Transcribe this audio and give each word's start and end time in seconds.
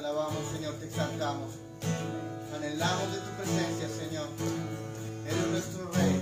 alabamos, 0.00 0.40
Señor, 0.50 0.74
te 0.80 0.86
exaltamos. 0.86 1.50
Anhelamos 2.56 3.12
de 3.12 3.20
tu 3.20 3.30
presencia, 3.36 3.86
Señor. 3.88 4.28
Eres 5.26 5.46
nuestro 5.48 5.90
Rey. 5.92 6.19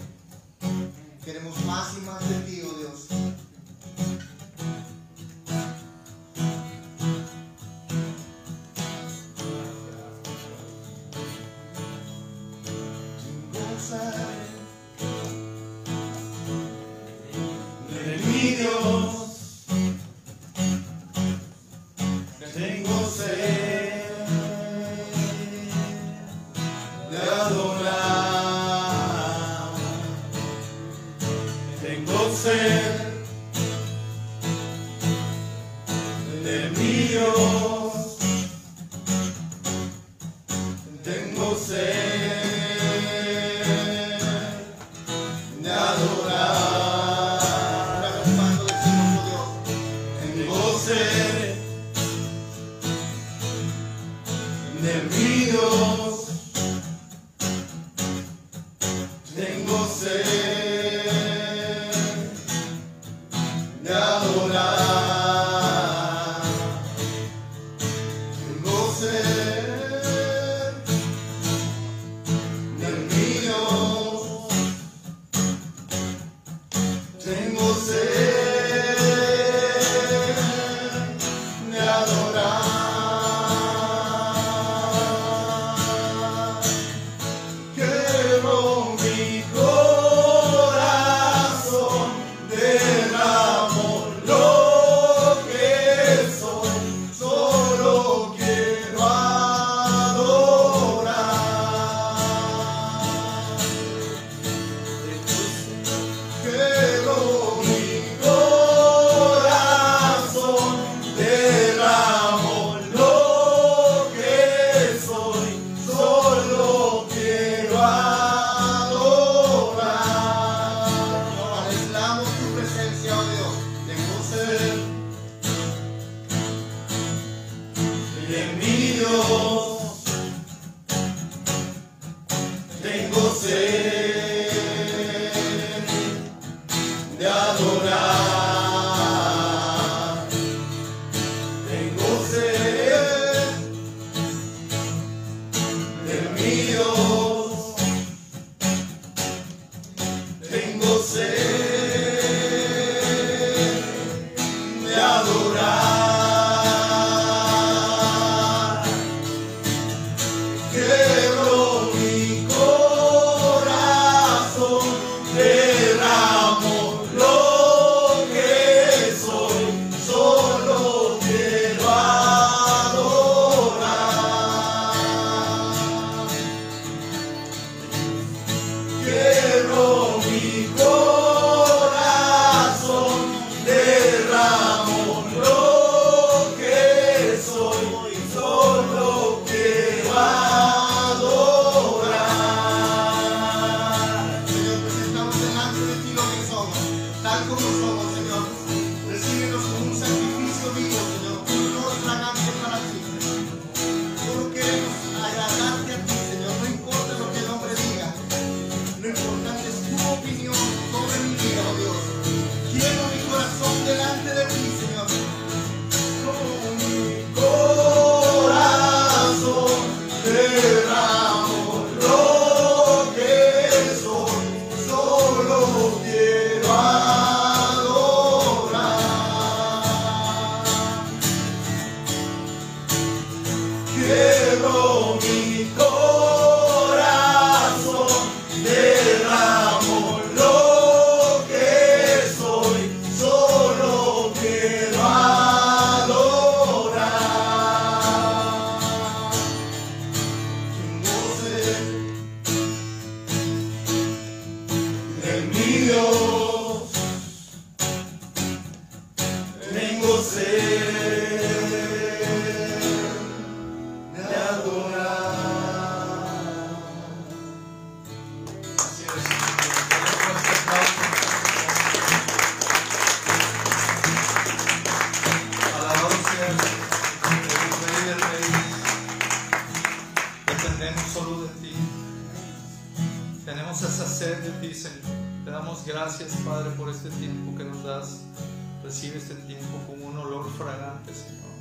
Recibe 288.98 289.18
este 289.18 289.34
tiempo 289.36 289.78
con 289.86 290.02
un 290.02 290.16
olor 290.18 290.50
fragante, 290.50 291.14
Señor. 291.14 291.52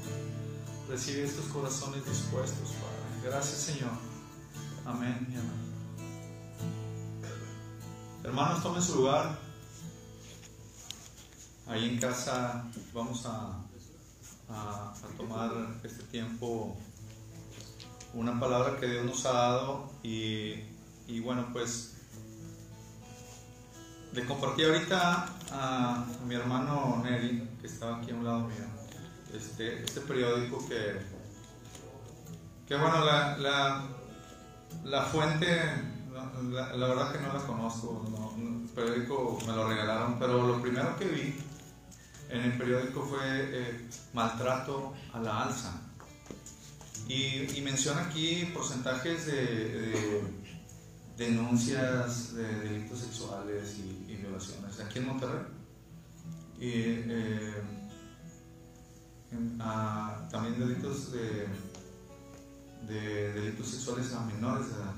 Recibe 0.89 1.23
estos 1.23 1.45
corazones 1.45 2.03
dispuestos, 2.03 2.71
Padre. 2.71 3.29
Gracias, 3.29 3.59
Señor. 3.59 3.91
Amén 4.83 5.27
y 5.29 5.35
amén. 5.35 5.61
Hermanos, 8.23 8.63
tomen 8.63 8.81
su 8.81 8.95
lugar. 8.95 9.37
Ahí 11.67 11.89
en 11.89 11.99
casa 11.99 12.65
vamos 12.91 13.23
a, 13.27 13.63
a 14.49 14.93
tomar 15.15 15.51
este 15.83 16.05
tiempo, 16.05 16.75
una 18.15 18.39
palabra 18.39 18.79
que 18.79 18.87
Dios 18.87 19.05
nos 19.05 19.23
ha 19.27 19.33
dado 19.33 19.91
y, 20.01 20.55
y 21.07 21.19
bueno, 21.19 21.49
pues 21.53 21.96
le 24.13 24.25
compartí 24.25 24.63
ahorita 24.63 25.29
a, 25.51 26.05
mi 26.25 26.35
hermano 26.35 27.01
Neri, 27.03 27.47
que 27.61 27.67
estaba 27.67 27.97
aquí 27.97 28.11
a 28.11 28.15
un 28.15 28.25
lado 28.25 28.39
mío, 28.41 28.65
este, 29.33 29.83
este 29.83 30.01
periódico 30.01 30.67
que, 30.67 30.99
que 32.67 32.75
bueno, 32.75 33.03
la, 33.03 33.83
la, 34.83 35.01
fuente, 35.03 35.47
la, 36.51 36.87
verdad 36.87 37.11
que 37.11 37.19
no 37.19 37.33
la 37.33 37.39
conozco, 37.45 38.03
el 38.37 38.69
periódico 38.69 39.39
me 39.45 39.53
lo 39.53 39.67
regalaron, 39.67 40.17
pero 40.19 40.45
lo 40.45 40.61
primero 40.61 40.97
que 40.97 41.05
vi 41.05 41.35
en 42.29 42.41
el 42.41 42.57
periódico 42.57 43.05
fue 43.05 43.19
eh, 43.23 43.89
maltrato 44.13 44.93
a 45.13 45.19
la 45.19 45.43
alza. 45.43 45.81
Y, 47.07 47.61
menciona 47.61 48.01
aquí 48.01 48.49
porcentajes 48.53 49.27
de 49.27 50.21
denuncias 51.17 52.35
de 52.35 52.43
delitos 52.43 52.99
sexuales 52.99 53.77
y, 53.79 54.15
violaciones 54.15 54.79
aquí 54.79 54.99
en 54.99 55.07
Monterrey. 55.07 55.45
Y 56.59 56.71
eh, 56.73 57.63
también 60.31 60.59
delitos 60.59 61.11
de, 61.11 61.47
de, 62.87 63.33
delitos 63.33 63.67
sexuales 63.67 64.13
a 64.13 64.25
menores 64.25 64.67
de 64.67 64.73
edad. 64.73 64.93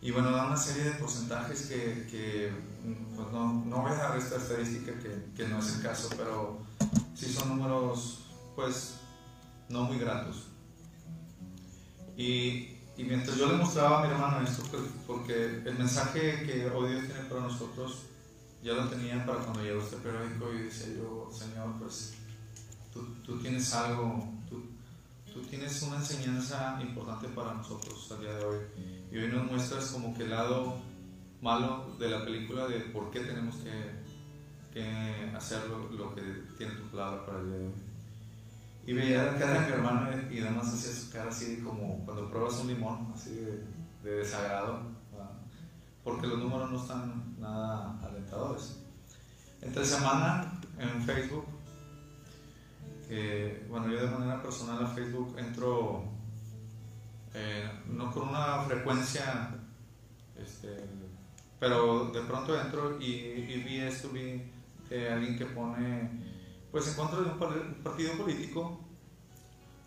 y 0.00 0.10
bueno, 0.10 0.30
da 0.30 0.46
una 0.46 0.56
serie 0.56 0.84
de 0.84 0.90
porcentajes 0.92 1.66
que, 1.66 2.52
pues 3.16 3.32
no, 3.32 3.64
no, 3.64 3.82
voy 3.82 3.92
a 3.92 3.94
dar 3.94 4.18
esta 4.18 4.36
estadística 4.36 4.92
que, 4.98 5.32
que 5.36 5.48
no 5.48 5.58
es 5.58 5.76
el 5.76 5.82
caso, 5.82 6.08
pero 6.16 6.60
sí 7.14 7.32
son 7.32 7.48
números 7.50 8.22
pues 8.54 8.96
no 9.68 9.84
muy 9.84 9.98
gratos. 9.98 10.48
Y, 12.16 12.71
y 12.96 13.04
mientras 13.04 13.36
yo 13.36 13.46
le 13.50 13.56
mostraba 13.56 14.00
a 14.00 14.06
mi 14.06 14.12
hermano 14.12 14.46
esto, 14.46 14.62
pues, 14.70 14.82
porque 15.06 15.62
el 15.64 15.78
mensaje 15.78 16.42
que 16.44 16.70
hoy 16.70 16.92
Dios 16.92 17.06
tiene 17.06 17.22
para 17.22 17.42
nosotros, 17.42 18.02
ya 18.62 18.74
lo 18.74 18.88
tenía 18.88 19.24
para 19.24 19.40
cuando 19.40 19.62
llegó 19.62 19.80
este 19.80 19.96
periódico 19.96 20.52
y 20.52 20.64
decía 20.64 20.94
yo, 20.94 21.28
Señor, 21.32 21.74
pues 21.78 22.14
tú, 22.92 23.38
tienes 23.38 23.72
algo, 23.74 24.28
tú, 24.48 25.40
tienes 25.48 25.82
una 25.82 25.96
enseñanza 25.96 26.78
importante 26.80 27.28
para 27.28 27.54
nosotros 27.54 28.10
al 28.12 28.20
día 28.20 28.34
de 28.34 28.44
hoy. 28.44 28.58
Y 29.10 29.18
hoy 29.18 29.28
nos 29.28 29.50
muestras 29.50 29.86
como 29.86 30.14
que 30.14 30.24
el 30.24 30.30
lado 30.30 30.76
malo 31.40 31.96
de 31.98 32.10
la 32.10 32.24
película 32.24 32.68
de 32.68 32.80
por 32.80 33.10
qué 33.10 33.20
tenemos 33.20 33.56
que, 33.56 34.02
que 34.72 35.32
hacer 35.34 35.66
lo, 35.68 35.90
lo, 35.90 36.14
que 36.14 36.22
tiene 36.56 36.74
tu 36.74 36.84
palabra 36.90 37.26
para 37.26 37.40
el 37.40 37.46
día 37.46 37.58
de 37.58 37.66
hoy. 37.66 37.91
Y 38.86 38.92
veía 38.92 39.24
la 39.24 39.38
cara 39.38 39.60
de 39.60 39.66
mi 39.66 39.72
hermano 39.72 40.10
y 40.30 40.40
además 40.40 40.74
hacía 40.74 40.92
su 40.92 41.10
cara 41.10 41.30
así 41.30 41.60
como 41.62 42.04
cuando 42.04 42.28
pruebas 42.28 42.58
un 42.60 42.68
limón, 42.68 43.12
así 43.14 43.30
de, 44.02 44.10
desagrado, 44.10 44.80
porque 46.02 46.26
los 46.26 46.38
números 46.38 46.70
no 46.70 46.80
están 46.80 47.36
nada 47.38 47.98
alentadores. 48.02 48.80
Entre 49.60 49.84
semana 49.84 50.60
en 50.78 51.00
Facebook, 51.02 51.46
bueno, 53.68 53.88
yo 53.88 54.02
de 54.02 54.10
manera 54.10 54.42
personal 54.42 54.84
a 54.84 54.88
Facebook 54.88 55.36
entro 55.38 56.12
eh, 57.34 57.70
no 57.86 58.10
con 58.12 58.28
una 58.28 58.62
frecuencia, 58.62 59.54
este, 60.36 60.76
pero 61.58 62.10
de 62.10 62.20
pronto 62.22 62.60
entro 62.60 63.00
y, 63.00 63.62
vi 63.64 63.80
esto, 63.80 64.10
vi 64.10 64.42
de 64.90 65.10
alguien 65.10 65.38
que 65.38 65.46
pone 65.46 66.10
pues 66.72 66.88
en 66.88 66.94
contra 66.94 67.20
de 67.20 67.26
un 67.26 67.74
partido 67.84 68.14
político 68.14 68.80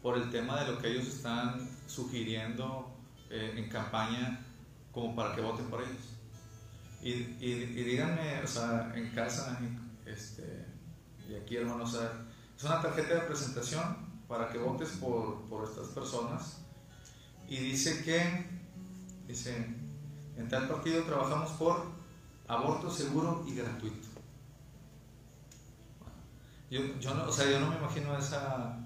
por 0.03 0.17
el 0.17 0.29
tema 0.29 0.61
de 0.61 0.71
lo 0.71 0.79
que 0.79 0.89
ellos 0.89 1.07
están 1.07 1.67
sugiriendo 1.87 2.95
eh, 3.29 3.55
en 3.57 3.67
campaña 3.67 4.45
como 4.91 5.15
para 5.15 5.35
que 5.35 5.41
voten 5.41 5.65
por 5.65 5.81
ellos. 5.81 6.15
Y, 7.01 7.13
díganme, 7.13 8.41
o 8.43 8.47
sea, 8.47 8.91
en 8.95 9.11
casa, 9.11 9.59
este, 10.05 10.65
y 11.29 11.35
aquí 11.35 11.55
hermanos, 11.57 11.99
es 12.55 12.63
una 12.63 12.81
tarjeta 12.81 13.15
de 13.15 13.21
presentación 13.21 13.97
para 14.27 14.49
que 14.49 14.57
votes 14.57 14.89
por, 14.99 15.41
por 15.49 15.67
estas 15.67 15.87
personas 15.89 16.61
y 17.47 17.57
dice 17.57 18.03
que, 18.03 18.47
dice, 19.27 19.75
en 20.37 20.49
tal 20.49 20.67
partido 20.67 21.03
trabajamos 21.03 21.51
por 21.51 21.83
aborto 22.47 22.89
seguro 22.89 23.43
y 23.47 23.55
gratuito. 23.55 24.04
Yo, 26.69 26.81
yo, 26.99 27.13
no, 27.13 27.25
o 27.25 27.31
sea, 27.31 27.49
yo 27.49 27.59
no 27.59 27.69
me 27.69 27.77
imagino 27.77 28.17
esa... 28.17 28.77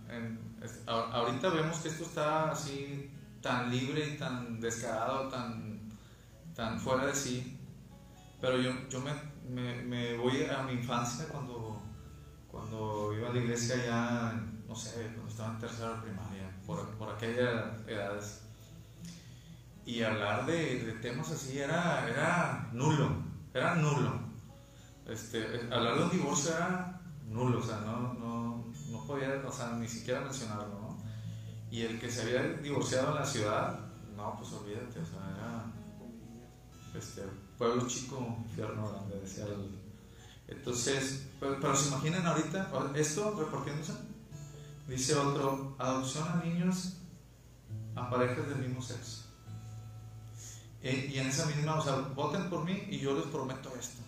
ahorita 0.87 1.49
vemos 1.49 1.77
que 1.79 1.89
esto 1.89 2.03
está 2.03 2.51
así 2.51 3.09
tan 3.41 3.69
libre 3.71 4.09
y 4.09 4.17
tan 4.17 4.59
descarado, 4.59 5.29
tan, 5.29 5.79
tan 6.55 6.79
fuera 6.79 7.05
de 7.05 7.15
sí. 7.15 7.57
Pero 8.41 8.57
yo, 8.57 8.71
yo 8.89 8.99
me, 9.01 9.11
me, 9.49 9.81
me 9.83 10.17
voy 10.17 10.43
a 10.43 10.63
mi 10.63 10.73
infancia 10.73 11.27
cuando, 11.29 11.81
cuando 12.49 13.13
iba 13.17 13.29
a 13.29 13.33
la 13.33 13.39
iglesia 13.39 13.75
ya, 13.85 14.43
no 14.67 14.75
sé, 14.75 15.11
cuando 15.13 15.27
estaba 15.27 15.53
en 15.53 15.59
tercera 15.59 16.01
primaria, 16.01 16.49
por, 16.65 16.85
por 16.97 17.15
aquellas 17.15 17.79
edades. 17.87 18.41
Y 19.85 20.03
hablar 20.03 20.45
de, 20.45 20.83
de, 20.83 20.93
temas 20.93 21.31
así 21.31 21.59
era, 21.59 22.07
era 22.07 22.69
nulo, 22.73 23.09
era 23.53 23.75
nulo. 23.75 24.19
Este, 25.07 25.67
hablar 25.71 25.97
de 25.97 26.03
un 26.03 26.11
divorcio 26.11 26.55
era 26.55 26.98
nulo, 27.29 27.59
o 27.59 27.63
sea, 27.63 27.79
no, 27.81 28.13
no, 28.13 28.65
no 28.91 29.05
podía, 29.05 29.41
o 29.47 29.51
sea, 29.51 29.71
ni 29.73 29.87
siquiera 29.87 30.21
mencionarlo, 30.21 30.67
¿no? 30.67 30.97
Y 31.71 31.81
el 31.81 31.99
que 31.99 32.09
se 32.09 32.23
había 32.23 32.43
divorciado 32.57 33.09
en 33.09 33.15
la 33.15 33.25
ciudad, 33.25 33.79
no, 34.15 34.35
pues 34.37 34.51
olvídate, 34.53 34.99
o 34.99 35.05
sea, 35.05 35.35
era 35.37 36.99
este, 36.99 37.23
pueblo 37.57 37.87
chico, 37.87 38.37
infierno 38.49 38.89
grande, 38.89 39.19
decía 39.19 39.45
el... 39.45 39.79
Entonces, 40.47 41.27
pero, 41.39 41.75
se 41.75 41.89
imaginan 41.89 42.25
ahorita, 42.25 42.71
esto 42.95 43.35
repartiéndose, 43.37 43.93
dice 44.87 45.13
otro, 45.13 45.75
adopción 45.77 46.27
a 46.27 46.43
niños 46.43 46.95
a 47.95 48.09
parejas 48.09 48.47
del 48.47 48.57
mismo 48.57 48.81
sexo. 48.81 49.25
E, 50.81 51.11
y 51.13 51.19
en 51.19 51.27
esa 51.27 51.45
misma, 51.45 51.75
o 51.75 51.83
sea, 51.83 51.97
voten 52.15 52.49
por 52.49 52.63
mí 52.63 52.87
y 52.89 52.97
yo 52.99 53.13
les 53.13 53.25
prometo 53.25 53.71
esto, 53.79 54.01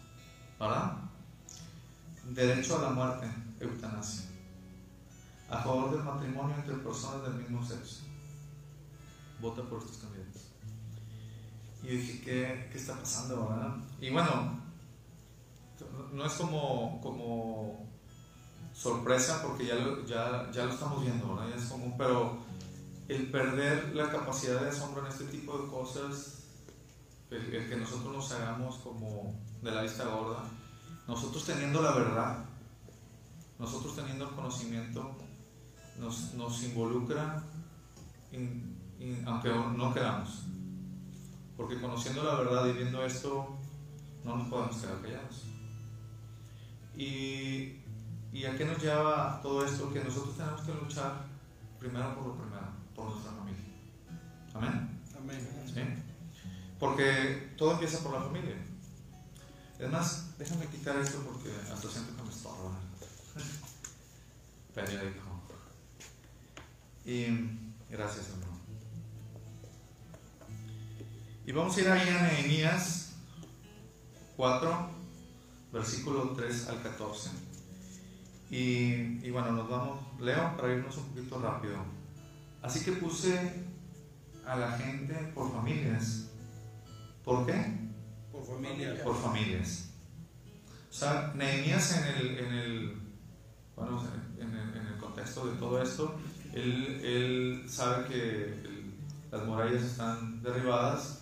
¿verdad? 0.60 1.01
Derecho 2.30 2.78
a 2.78 2.84
la 2.84 2.90
muerte, 2.90 3.28
eutanasia, 3.60 4.26
a 5.50 5.58
favor 5.62 5.92
del 5.92 6.04
matrimonio 6.04 6.56
entre 6.56 6.76
personas 6.76 7.24
del 7.24 7.34
mismo 7.36 7.66
sexo. 7.66 8.02
Vota 9.40 9.64
por 9.64 9.80
estos 9.80 9.98
candidatos. 9.98 10.48
Y 11.84 11.88
dije, 11.88 12.22
¿qué, 12.22 12.70
qué 12.72 12.78
está 12.78 12.96
pasando, 12.96 13.48
verdad? 13.50 13.76
Y 14.00 14.12
bueno, 14.12 14.62
no 16.14 16.26
es 16.26 16.34
como, 16.34 17.02
como 17.02 17.90
sorpresa 18.74 19.42
porque 19.42 19.66
ya 19.66 19.76
lo, 19.76 20.06
ya, 20.06 20.50
ya 20.52 20.66
lo 20.66 20.74
estamos 20.74 21.02
viendo, 21.02 21.36
¿verdad? 21.36 21.50
Ya 21.50 21.62
es 21.62 21.70
común, 21.70 21.96
pero 21.98 22.38
el 23.08 23.30
perder 23.32 23.96
la 23.96 24.10
capacidad 24.10 24.62
de 24.62 24.70
asombro 24.70 25.06
en 25.06 25.12
este 25.12 25.26
tipo 25.26 25.58
de 25.58 25.68
cosas, 25.70 26.44
el 27.30 27.70
que 27.70 27.76
nosotros 27.76 28.14
nos 28.14 28.32
hagamos 28.32 28.78
como 28.78 29.34
de 29.62 29.72
la 29.72 29.82
vista 29.82 30.06
gorda, 30.06 30.44
nosotros 31.08 31.46
teniendo 31.46 31.82
la 31.82 31.92
verdad, 31.92 32.46
nosotros 33.60 33.96
teniendo 33.96 34.30
el 34.30 34.36
conocimiento, 34.36 35.16
nos, 36.00 36.34
nos 36.34 36.64
involucra, 36.64 37.44
aunque 39.26 39.50
no 39.50 39.94
queramos. 39.94 40.44
Porque 41.58 41.80
conociendo 41.80 42.24
la 42.24 42.36
verdad 42.36 42.66
y 42.68 42.74
viendo 42.74 43.06
esto, 43.06 43.58
no 44.24 44.38
nos 44.38 44.48
podemos 44.48 44.78
quedar 44.78 45.02
callados. 45.02 45.44
Y, 46.96 47.82
¿Y 48.34 48.46
a 48.46 48.58
qué 48.58 48.66
nos 48.66 48.82
lleva 48.82 49.40
todo 49.42 49.66
esto? 49.66 49.92
Que 49.92 50.04
nosotros 50.04 50.38
tenemos 50.38 50.62
que 50.62 50.74
luchar 50.74 51.26
primero 51.80 52.16
por 52.16 52.28
lo 52.28 52.36
primero, 52.36 52.68
por 52.96 53.10
nuestra 53.10 53.32
familia. 53.32 53.66
Amén. 54.54 55.02
Amén. 55.18 56.04
Porque 56.80 57.54
todo 57.58 57.74
empieza 57.74 58.04
por 58.04 58.14
la 58.14 58.22
familia. 58.22 58.56
Además, 59.82 60.36
déjame 60.38 60.68
quitar 60.68 60.96
esto 60.98 61.24
porque 61.26 61.50
hasta 61.74 61.90
siento 61.90 62.16
que 62.16 62.22
me 62.22 62.30
estorba. 62.30 62.72
Periódico. 64.76 65.42
Y 67.04 67.26
gracias, 67.90 68.30
hermano. 68.30 68.60
Y 71.48 71.52
vamos 71.52 71.76
a 71.76 71.82
ir 71.82 71.90
ahí 71.90 72.64
a4, 74.38 74.88
versículo 75.74 76.34
3 76.38 76.68
al 76.68 76.84
14. 76.84 77.32
Y, 78.52 79.26
y 79.26 79.32
bueno, 79.32 79.52
nos 79.54 79.68
vamos, 79.68 80.00
Leo, 80.20 80.56
para 80.58 80.74
irnos 80.74 80.96
un 80.96 81.06
poquito 81.06 81.42
rápido. 81.42 81.78
Así 82.62 82.86
que 82.86 82.92
puse 82.92 83.66
a 84.46 84.56
la 84.56 84.78
gente 84.78 85.16
por 85.34 85.52
familias. 85.52 86.28
¿Por 87.24 87.48
qué? 87.48 87.81
Por 88.46 88.56
familia. 88.56 89.04
Por 89.04 89.16
familias. 89.22 89.90
O 90.90 90.94
sea, 90.94 91.32
Nehemías 91.36 91.98
en 91.98 92.04
el, 92.16 92.38
en 92.40 92.54
el, 92.54 93.02
bueno, 93.76 94.04
en 94.40 94.50
el, 94.54 94.78
en 94.78 94.88
el 94.88 94.98
contexto 94.98 95.46
de 95.48 95.58
todo 95.58 95.82
esto, 95.82 96.16
él, 96.54 97.00
él 97.04 97.66
sabe 97.70 98.08
que 98.08 98.44
el- 98.46 98.94
las 99.32 99.46
murallas 99.46 99.84
están 99.84 100.42
derribadas, 100.44 101.20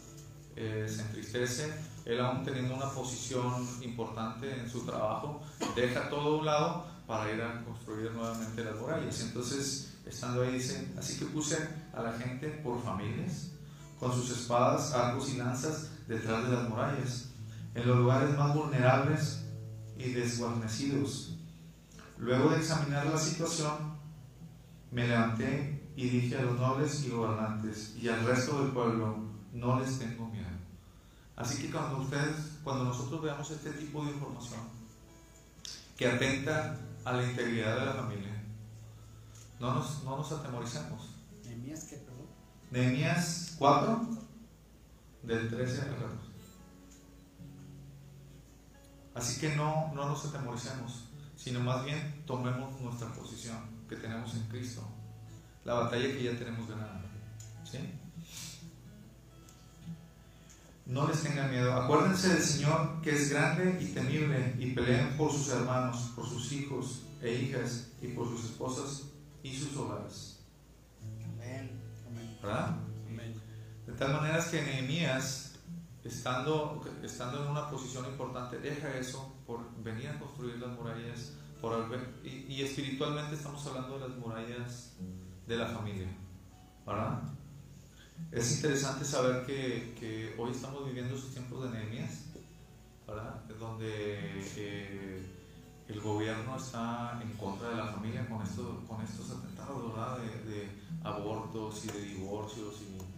eh, 0.56 0.88
se 0.90 1.02
entristece, 1.04 1.72
él 2.06 2.20
aún 2.20 2.44
teniendo 2.44 2.74
una 2.76 2.90
posición 2.90 3.68
importante 3.84 4.52
en 4.52 4.68
su 4.68 4.84
trabajo, 4.86 5.42
deja 5.76 6.10
todo 6.10 6.36
a 6.36 6.40
un 6.40 6.46
lado 6.46 6.86
para 7.06 7.32
ir 7.32 7.40
a 7.42 7.64
construir 7.64 8.12
nuevamente 8.12 8.64
las 8.64 8.76
murallas. 8.78 9.22
Entonces, 9.22 9.98
estando 10.08 10.42
ahí, 10.42 10.54
dice, 10.54 10.88
así 10.98 11.20
que 11.20 11.26
puse 11.26 11.58
a 11.94 12.02
la 12.02 12.14
gente 12.14 12.48
por 12.64 12.82
familias, 12.82 13.52
con 14.00 14.12
sus 14.12 14.32
espadas, 14.32 14.92
arcos 14.94 15.30
y 15.30 15.38
lanzas 15.38 15.92
detrás 16.10 16.44
de 16.44 16.56
las 16.56 16.68
murallas, 16.68 17.30
en 17.76 17.88
los 17.88 17.98
lugares 18.00 18.36
más 18.36 18.54
vulnerables 18.56 19.46
y 19.96 20.12
desguarnecidos. 20.12 21.36
Luego 22.18 22.50
de 22.50 22.58
examinar 22.58 23.06
la 23.06 23.18
situación, 23.18 23.94
me 24.92 25.08
levanté 25.08 25.92
y 25.96 26.10
dije 26.10 26.38
a 26.38 26.42
los 26.42 26.60
nobles 26.60 27.04
y 27.06 27.10
gobernantes 27.10 27.96
y 28.02 28.10
al 28.10 28.26
resto 28.26 28.60
del 28.62 28.72
pueblo, 28.72 29.18
no 29.54 29.80
les 29.80 30.00
tengo 30.00 30.28
miedo. 30.28 30.48
Así 31.36 31.62
que 31.62 31.72
cuando 31.72 32.00
ustedes, 32.00 32.58
cuando 32.64 32.86
nosotros 32.86 33.22
veamos 33.22 33.50
este 33.52 33.70
tipo 33.72 34.04
de 34.04 34.12
información 34.12 34.62
que 35.96 36.08
atenta 36.08 36.76
a 37.06 37.14
la 37.14 37.24
integridad 37.24 37.80
de 37.80 37.86
la 37.86 37.94
familia, 37.94 38.44
no 39.60 39.76
nos, 39.76 40.04
no 40.04 40.18
nos 40.18 40.32
atemoricemos. 40.32 41.10
Nehemías, 41.46 41.84
¿qué, 41.84 41.98
perdón? 41.98 42.26
Nehemías 42.72 43.56
4, 43.60 44.29
del 45.24 45.50
13 45.50 45.82
al 45.82 45.90
14. 45.90 46.30
Así 49.16 49.40
que 49.40 49.56
no, 49.56 49.92
no 49.94 50.08
nos 50.08 50.26
atemoricemos, 50.26 51.10
sino 51.36 51.60
más 51.60 51.84
bien 51.84 52.24
tomemos 52.26 52.80
nuestra 52.80 53.12
posición 53.14 53.58
que 53.88 53.96
tenemos 53.96 54.34
en 54.36 54.44
Cristo, 54.44 54.88
la 55.66 55.74
batalla 55.74 56.08
que 56.08 56.24
ya 56.24 56.38
tenemos 56.38 56.70
ganada. 56.70 57.02
¿sí? 57.64 57.80
No 60.86 61.08
les 61.08 61.22
tengan 61.22 61.52
miedo. 61.52 61.74
Acuérdense 61.74 62.30
del 62.30 62.42
Señor 62.42 63.02
que 63.02 63.12
es 63.12 63.30
grande 63.30 63.78
y 63.80 63.94
temible 63.94 64.56
y 64.58 64.72
peleen 64.72 65.16
por 65.18 65.32
sus 65.32 65.50
hermanos, 65.50 66.14
por 66.16 66.28
sus 66.28 66.52
hijos 66.52 67.04
e 67.22 67.34
hijas 67.34 67.90
y 68.02 68.08
por 68.08 68.28
sus 68.28 68.46
esposas 68.46 69.04
y 69.44 69.56
sus 69.56 69.76
hogares. 69.78 70.40
Amén. 71.36 71.80
Amén. 72.08 72.38
¿Verdad? 72.42 72.89
Tal 74.00 74.14
manera 74.14 74.40
que 74.50 74.62
Nehemías, 74.62 75.56
estando, 76.06 76.82
estando 77.04 77.44
en 77.44 77.50
una 77.52 77.70
posición 77.70 78.06
importante, 78.06 78.58
deja 78.58 78.98
eso 78.98 79.36
por 79.46 79.60
venir 79.84 80.08
a 80.08 80.18
construir 80.18 80.58
las 80.58 80.70
murallas, 80.70 81.34
por 81.60 81.74
y, 82.24 82.62
espiritualmente 82.62 83.36
estamos 83.36 83.68
hablando 83.68 84.00
de 84.00 84.08
las 84.08 84.18
murallas 84.18 84.94
de 85.46 85.58
la 85.58 85.68
familia. 85.68 86.08
¿Verdad? 86.88 87.24
Es 88.32 88.56
interesante 88.56 89.04
saber 89.04 89.46
que, 89.46 89.94
que 90.00 90.34
hoy 90.40 90.52
estamos 90.52 90.86
viviendo 90.86 91.16
esos 91.16 91.34
tiempos 91.34 91.64
de 91.64 91.78
Nehemías, 91.78 92.28
¿verdad? 93.06 93.44
Donde 93.60 94.18
eh, 94.56 95.26
el 95.90 96.00
gobierno 96.00 96.56
está 96.56 97.20
en 97.22 97.34
contra 97.34 97.72
de 97.72 97.76
la 97.76 97.88
familia 97.88 98.26
con, 98.30 98.42
esto, 98.44 98.82
con 98.88 99.02
estos 99.02 99.30
atentados. 99.30 99.94
De, 100.48 100.70
abortos 101.04 101.86
y 101.86 101.88
de 101.88 102.02
divorcios 102.02 102.76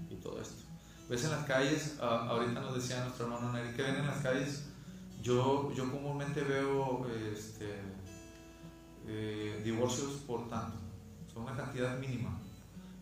y 0.10 0.16
todo 0.16 0.42
esto. 0.42 0.71
Ves 1.12 1.26
en 1.26 1.32
las 1.32 1.46
calles, 1.46 1.98
a- 2.00 2.30
ahorita 2.30 2.62
nos 2.62 2.74
decía 2.76 3.04
nuestro 3.04 3.26
hermano 3.26 3.52
Neri, 3.52 3.76
que 3.76 3.82
ven 3.84 3.96
en 3.98 4.08
las 4.08 4.20
calles, 4.20 4.64
yo, 5.22 5.70
yo 5.76 5.92
comúnmente 5.92 6.42
veo 6.42 7.06
este, 7.36 7.82
eh, 9.08 9.62
divorcios 9.62 10.14
por 10.26 10.48
tanto, 10.48 10.78
son 11.34 11.44
una 11.44 11.56
cantidad 11.58 11.98
mínima. 12.00 12.40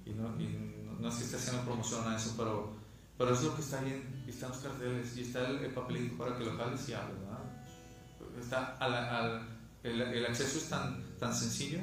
Y 0.07 0.09
no, 0.09 0.23
y 0.41 0.47
no- 0.47 0.99
no 0.99 1.07
es 1.09 1.15
que 1.17 1.23
esté 1.25 1.37
haciendo 1.37 1.61
promoción 1.63 2.07
a 2.07 2.15
eso, 2.17 2.33
pero, 2.35 2.73
pero 3.15 3.31
es 3.31 3.43
lo 3.43 3.55
que 3.55 3.61
está 3.61 3.79
ahí, 3.79 3.91
en- 3.91 4.23
y 4.25 4.31
están 4.31 4.49
los 4.49 4.57
carteles, 4.57 5.15
y 5.15 5.21
está 5.21 5.47
el, 5.47 5.57
el 5.65 5.71
papelito 5.71 6.17
para 6.17 6.35
que 6.35 6.45
lo 6.45 6.57
jales 6.57 6.89
y 6.89 6.93
hables, 6.93 7.19
¿verdad? 7.19 8.39
Está 8.41 8.77
al- 8.79 9.47
el, 9.83 10.01
el 10.01 10.25
acceso 10.25 10.57
es 10.57 10.67
tan, 10.67 11.03
tan 11.19 11.31
sencillo. 11.33 11.77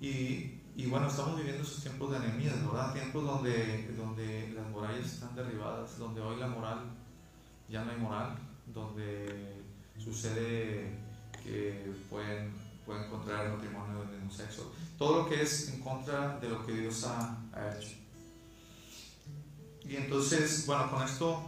Y, 0.00 0.55
y 0.76 0.86
bueno, 0.86 1.08
estamos 1.08 1.38
viviendo 1.38 1.62
esos 1.62 1.82
tiempos 1.82 2.12
de 2.12 2.18
Nehemías, 2.18 2.62
¿verdad? 2.66 2.92
Tiempos 2.92 3.24
donde, 3.24 3.94
donde 3.96 4.52
las 4.54 4.68
murallas 4.68 5.06
están 5.06 5.34
derribadas, 5.34 5.98
donde 5.98 6.20
hoy 6.20 6.36
la 6.36 6.48
moral 6.48 6.80
ya 7.66 7.82
no 7.82 7.92
hay 7.92 7.96
moral, 7.96 8.36
donde 8.66 9.62
sucede 9.98 10.98
que 11.42 11.94
pueden, 12.10 12.52
pueden 12.84 13.08
contraer 13.08 13.50
matrimonio 13.50 14.00
del 14.00 14.20
mismo 14.20 14.30
sexo. 14.30 14.70
Todo 14.98 15.22
lo 15.22 15.28
que 15.30 15.40
es 15.40 15.70
en 15.70 15.80
contra 15.80 16.38
de 16.40 16.50
lo 16.50 16.66
que 16.66 16.72
Dios 16.72 17.04
ha, 17.04 17.38
ha 17.54 17.74
hecho. 17.74 17.96
Y 19.82 19.96
entonces, 19.96 20.66
bueno, 20.66 20.90
con 20.90 21.02
esto 21.02 21.42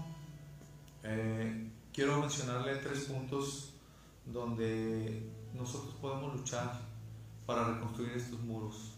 eh, 1.02 1.70
quiero 1.92 2.18
mencionarle 2.18 2.76
tres 2.76 3.00
puntos 3.00 3.74
donde 4.24 5.30
nosotros 5.52 5.94
podemos 6.00 6.34
luchar 6.34 6.80
para 7.44 7.74
reconstruir 7.74 8.12
estos 8.12 8.40
muros 8.40 8.97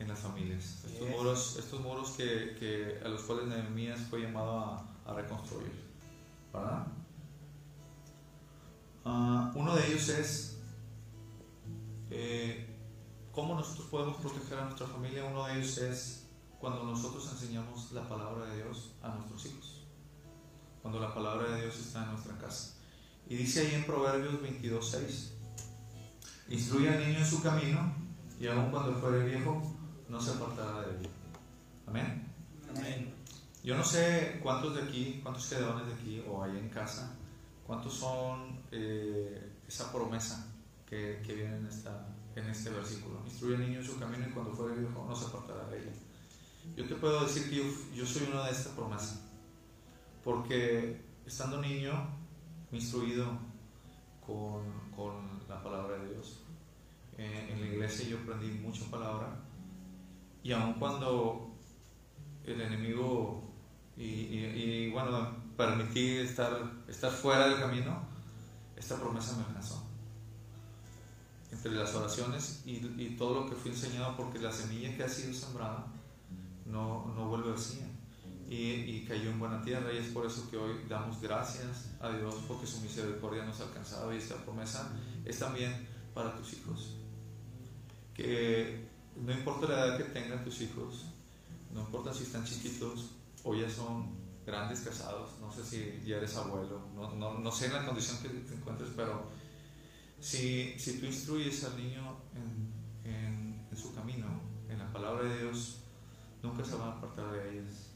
en 0.00 0.08
las 0.08 0.18
familias. 0.18 0.82
Estos 0.84 0.92
Yes. 1.00 1.10
muros, 1.10 1.56
estos 1.58 1.80
muros 1.80 2.10
que, 2.16 2.56
que 2.58 3.00
a 3.04 3.08
los 3.08 3.20
cuales 3.22 3.46
Nehemías 3.46 4.00
fue 4.10 4.22
llamado 4.22 4.58
a, 4.58 4.88
a 5.06 5.12
reconstruir. 5.14 5.70
¿Verdad? 6.52 6.86
Ah, 9.04 9.52
uno 9.54 9.74
de 9.76 9.86
ellos 9.86 10.08
es 10.08 10.58
eh, 12.10 12.66
cómo 13.32 13.54
nosotros 13.54 13.86
podemos 13.88 14.16
proteger 14.16 14.58
a 14.58 14.64
nuestra 14.64 14.86
familia. 14.86 15.24
Uno 15.24 15.46
de 15.46 15.54
ellos 15.58 15.78
es 15.78 16.26
cuando 16.58 16.84
nosotros 16.84 17.28
enseñamos 17.32 17.92
la 17.92 18.06
palabra 18.08 18.46
de 18.46 18.56
Dios 18.62 18.92
a 19.02 19.08
nuestros 19.14 19.46
hijos. 19.46 19.84
Cuando 20.82 20.98
la 20.98 21.14
palabra 21.14 21.50
de 21.50 21.62
Dios 21.62 21.78
está 21.78 22.04
en 22.04 22.12
nuestra 22.12 22.36
casa. 22.38 22.74
Y 23.28 23.36
dice 23.36 23.60
ahí 23.60 23.74
en 23.74 23.84
Proverbios 23.86 24.34
22.6, 24.42 25.30
instruye 26.48 26.88
al 26.88 26.98
niño 27.06 27.18
en 27.20 27.26
su 27.26 27.42
camino 27.42 27.94
y 28.40 28.46
aun 28.48 28.70
cuando 28.70 28.94
fuere 28.98 29.24
viejo 29.24 29.62
no 30.10 30.20
se 30.20 30.32
apartará 30.32 30.80
de 30.82 30.90
él. 30.90 31.08
Amén. 31.86 32.26
Amén. 32.68 33.14
Yo 33.62 33.76
no 33.76 33.84
sé 33.84 34.40
cuántos 34.42 34.74
de 34.74 34.82
aquí, 34.82 35.20
cuántos 35.22 35.48
quedadones 35.48 35.86
de 35.86 35.94
aquí 35.94 36.24
o 36.28 36.42
ahí 36.42 36.58
en 36.58 36.68
casa, 36.68 37.16
cuántos 37.66 37.94
son 37.94 38.60
eh, 38.72 39.52
esa 39.68 39.92
promesa 39.92 40.52
que, 40.86 41.22
que 41.24 41.34
viene 41.34 41.56
en, 41.58 41.66
esta, 41.66 42.08
en 42.34 42.46
este 42.48 42.70
versículo. 42.70 43.22
Instruye 43.24 43.56
al 43.56 43.60
niño 43.60 43.80
en 43.80 43.86
su 43.86 43.98
camino 43.98 44.26
y 44.28 44.32
cuando 44.32 44.52
fuere 44.52 44.76
viejo 44.76 45.06
no 45.08 45.14
se 45.14 45.26
apartará 45.26 45.66
de 45.68 45.82
ella. 45.82 45.92
Yo 46.76 46.86
te 46.86 46.94
puedo 46.96 47.24
decir 47.24 47.48
que 47.48 47.56
yo, 47.56 47.64
yo 47.94 48.06
soy 48.06 48.28
uno 48.30 48.42
de 48.44 48.50
esta 48.50 48.74
promesa, 48.74 49.20
porque 50.24 51.02
estando 51.26 51.60
niño 51.60 51.92
me 52.70 52.78
instruido 52.78 53.26
con, 54.26 54.90
con 54.94 55.40
la 55.48 55.62
palabra 55.62 55.98
de 55.98 56.14
Dios. 56.14 56.40
Eh, 57.18 57.48
en 57.52 57.60
la 57.60 57.66
iglesia 57.66 58.08
yo 58.08 58.18
aprendí 58.18 58.48
mucha 58.58 58.84
palabra 58.90 59.49
y 60.42 60.52
aun 60.52 60.74
cuando 60.74 61.50
el 62.44 62.60
enemigo 62.60 63.50
y, 63.96 64.90
bueno, 64.90 65.36
permití 65.56 66.16
estar, 66.18 66.72
estar 66.88 67.10
fuera 67.10 67.48
del 67.48 67.60
camino, 67.60 68.02
esta 68.74 68.96
promesa 68.96 69.36
me 69.36 69.44
alcanzó. 69.44 69.84
Entre 71.52 71.72
las 71.72 71.94
oraciones 71.94 72.62
y, 72.64 72.76
y 72.96 73.16
todo 73.18 73.42
lo 73.42 73.50
que 73.50 73.56
fui 73.56 73.72
enseñado, 73.72 74.16
porque 74.16 74.38
la 74.38 74.52
semilla 74.52 74.96
que 74.96 75.04
ha 75.04 75.08
sido 75.08 75.34
sembrada 75.34 75.86
no, 76.64 77.12
no 77.14 77.28
vuelve 77.28 77.50
vacía. 77.50 77.86
Y, 78.48 78.56
y 78.56 79.04
cayó 79.06 79.30
en 79.30 79.38
buena 79.38 79.62
tierra 79.62 79.92
y 79.92 79.98
es 79.98 80.08
por 80.08 80.26
eso 80.26 80.50
que 80.50 80.56
hoy 80.56 80.72
damos 80.88 81.20
gracias 81.20 81.90
a 82.00 82.08
Dios 82.08 82.34
porque 82.48 82.66
su 82.66 82.80
misericordia 82.80 83.44
nos 83.44 83.60
ha 83.60 83.64
alcanzado 83.64 84.12
y 84.12 84.16
esta 84.16 84.34
promesa 84.36 84.90
es 85.24 85.38
también 85.38 85.86
para 86.14 86.34
tus 86.34 86.54
hijos. 86.54 86.96
Que 88.12 88.88
no 89.24 89.32
importa 89.32 89.68
la 89.68 89.86
edad 89.86 89.98
que 89.98 90.04
tengan 90.04 90.44
tus 90.44 90.60
hijos, 90.62 91.06
no 91.72 91.80
importa 91.80 92.12
si 92.12 92.24
están 92.24 92.44
chiquitos 92.44 93.12
o 93.44 93.54
ya 93.54 93.68
son 93.70 94.18
grandes 94.46 94.80
casados, 94.80 95.38
no 95.40 95.52
sé 95.52 95.64
si 95.64 96.06
ya 96.06 96.16
eres 96.16 96.34
abuelo, 96.36 96.88
no, 96.94 97.14
no, 97.14 97.38
no 97.38 97.52
sé 97.52 97.66
en 97.66 97.74
la 97.74 97.86
condición 97.86 98.18
que 98.22 98.28
te 98.28 98.54
encuentres, 98.54 98.90
pero 98.96 99.30
si, 100.18 100.78
si 100.78 100.98
tú 100.98 101.06
instruyes 101.06 101.62
al 101.64 101.76
niño 101.76 102.16
en, 102.34 103.10
en- 103.10 103.50
su 103.76 103.94
camino, 103.94 104.26
en 104.68 104.78
la 104.78 104.92
palabra 104.92 105.22
de 105.28 105.38
Dios, 105.42 105.78
nunca 106.42 106.64
se 106.64 106.74
van 106.74 106.88
a 106.88 106.92
apartar 106.98 107.30
de 107.32 107.52
ellas. 107.60 107.92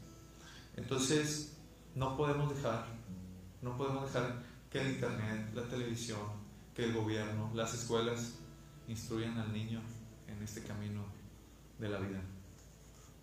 Entonces, 0.75 1.57
no 1.93 2.15
podemos 2.17 2.55
dejar, 2.55 2.87
no 3.61 3.77
podemos 3.77 4.05
dejar 4.05 4.41
que 4.71 4.79
el 4.81 4.93
internet, 4.93 5.51
la 5.53 5.67
televisión, 5.67 6.21
que 6.73 6.85
el 6.85 6.93
gobierno, 6.93 7.51
las 7.53 7.73
escuelas 7.73 8.35
instruyan 8.87 9.37
al 9.37 9.53
niño 9.53 9.81
en 10.27 10.41
este 10.41 10.63
camino 10.63 11.03
de 11.79 11.89
la 11.89 11.99
vida. 11.99 12.21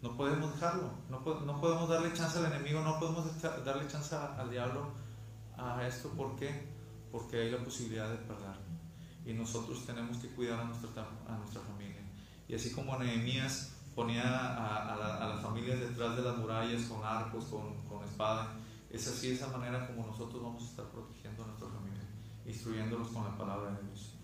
No 0.02 0.16
podemos 0.16 0.54
dejarlo, 0.54 0.90
no, 1.08 1.20
no 1.20 1.60
podemos 1.60 1.88
darle 1.88 2.12
chance 2.12 2.38
al 2.38 2.46
enemigo, 2.46 2.80
no 2.82 2.98
podemos 2.98 3.24
darle 3.40 3.86
chance 3.86 4.14
al 4.14 4.50
diablo 4.50 4.90
a 5.56 5.86
esto. 5.86 6.08
¿Por 6.10 6.34
qué? 6.36 6.68
Porque 7.10 7.36
hay 7.40 7.50
la 7.50 7.62
posibilidad 7.62 8.10
de 8.10 8.16
perder. 8.16 8.56
Y 9.24 9.32
nosotros 9.32 9.86
tenemos 9.86 10.16
que 10.18 10.28
cuidar 10.28 10.58
a 10.58 10.64
nuestra, 10.64 10.90
a 11.28 11.36
nuestra 11.38 11.60
familia. 11.60 12.00
Y 12.48 12.54
así 12.54 12.72
como 12.72 12.98
Nehemías 12.98 13.76
ponía 13.94 14.22
a, 14.24 14.94
a, 14.94 15.28
las 15.28 15.40
familias 15.40 15.78
detrás 15.78 16.16
de 16.16 16.22
las 16.22 16.36
murallas 16.36 16.82
con 16.86 17.04
arcos, 17.04 17.44
con, 17.44 17.76
con 17.88 18.02
espada, 18.04 18.54
es 18.90 19.06
así 19.06 19.30
esa 19.30 19.48
manera 19.48 19.86
como 19.86 20.06
nosotros 20.06 20.42
vamos 20.42 20.62
a 20.62 20.66
estar 20.66 20.86
protegiendo 20.86 21.44
a 21.44 21.46
nuestra 21.46 21.68
familia, 21.68 22.02
instruyéndolos 22.44 23.08
con 23.08 23.24
la 23.24 23.36
palabra 23.38 23.70
de 23.70 23.86
Dios. 23.86 24.14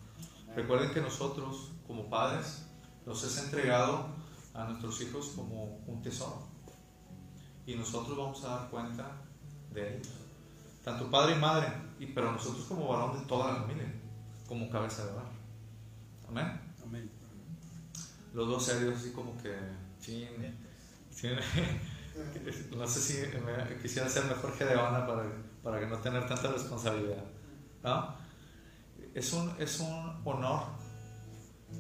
Recuerden 0.55 0.93
que 0.93 1.01
nosotros, 1.01 1.73
como 1.87 2.11
padres, 2.11 2.68
nos 3.09 3.25
es 3.25 3.39
entregado 3.39 4.07
a 4.53 4.65
nuestros 4.65 5.01
hijos 5.01 5.33
como 5.35 5.79
un 5.87 6.03
tesoro. 6.03 6.47
Y 7.65 7.75
nosotros 7.75 8.19
vamos 8.19 8.45
a 8.45 8.49
dar 8.49 8.69
cuenta 8.69 9.23
de 9.73 9.97
ellos. 9.97 10.09
Tanto 10.85 11.11
padre 11.11 11.37
y 11.37 11.39
madre, 11.39 11.73
y, 11.99 12.07
pero 12.07 12.31
nosotros 12.33 12.67
como 12.67 12.87
varón 12.87 13.19
de 13.19 13.25
toda 13.25 13.53
la 13.53 13.61
familia, 13.61 13.91
como 14.47 14.69
cabeza 14.69 15.07
de 15.07 15.13
hogar. 15.13 15.25
Amén. 16.29 16.61
Amén. 16.85 17.11
Los 18.35 18.47
dos 18.47 18.63
serios 18.63 18.99
así 18.99 19.13
como 19.13 19.37
que, 19.43 19.57
no 22.77 22.87
sé 22.87 23.01
si 23.01 23.23
quisiera 23.81 24.09
ser 24.09 24.27
mejor 24.27 24.55
Gedeona 24.55 25.07
para, 25.07 25.25
para 25.63 25.87
no 25.87 25.99
tener 25.99 26.27
tanta 26.29 26.53
responsabilidad. 26.53 27.25
¿no? 27.83 28.15
Es, 29.15 29.33
un, 29.33 29.55
es 29.59 29.81
un 29.81 30.21
honor 30.25 30.78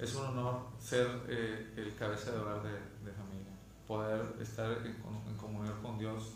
es 0.00 0.14
un 0.14 0.26
honor 0.26 0.66
ser 0.78 1.06
eh, 1.28 1.74
el 1.76 1.94
cabeza 1.96 2.32
de 2.32 2.38
hogar 2.38 2.62
de, 2.62 2.70
de, 2.70 3.12
familia, 3.12 3.52
poder 3.86 4.36
estar 4.40 4.70
en, 4.70 4.86
en, 4.86 5.36
comunión 5.36 5.80
con 5.82 5.98
Dios 5.98 6.34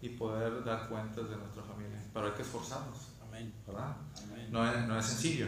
y 0.00 0.10
poder 0.10 0.64
dar 0.64 0.88
cuentas 0.88 1.28
de 1.28 1.36
nuestra 1.36 1.62
familia. 1.62 2.02
Pero 2.12 2.26
hay 2.26 2.32
que 2.32 2.42
esforzarnos. 2.42 2.96
Amén. 3.26 3.52
¿verdad? 3.66 3.96
Amén. 4.24 4.48
No, 4.50 4.70
es, 4.70 4.86
no 4.86 4.98
es 4.98 5.06
sencillo. 5.06 5.46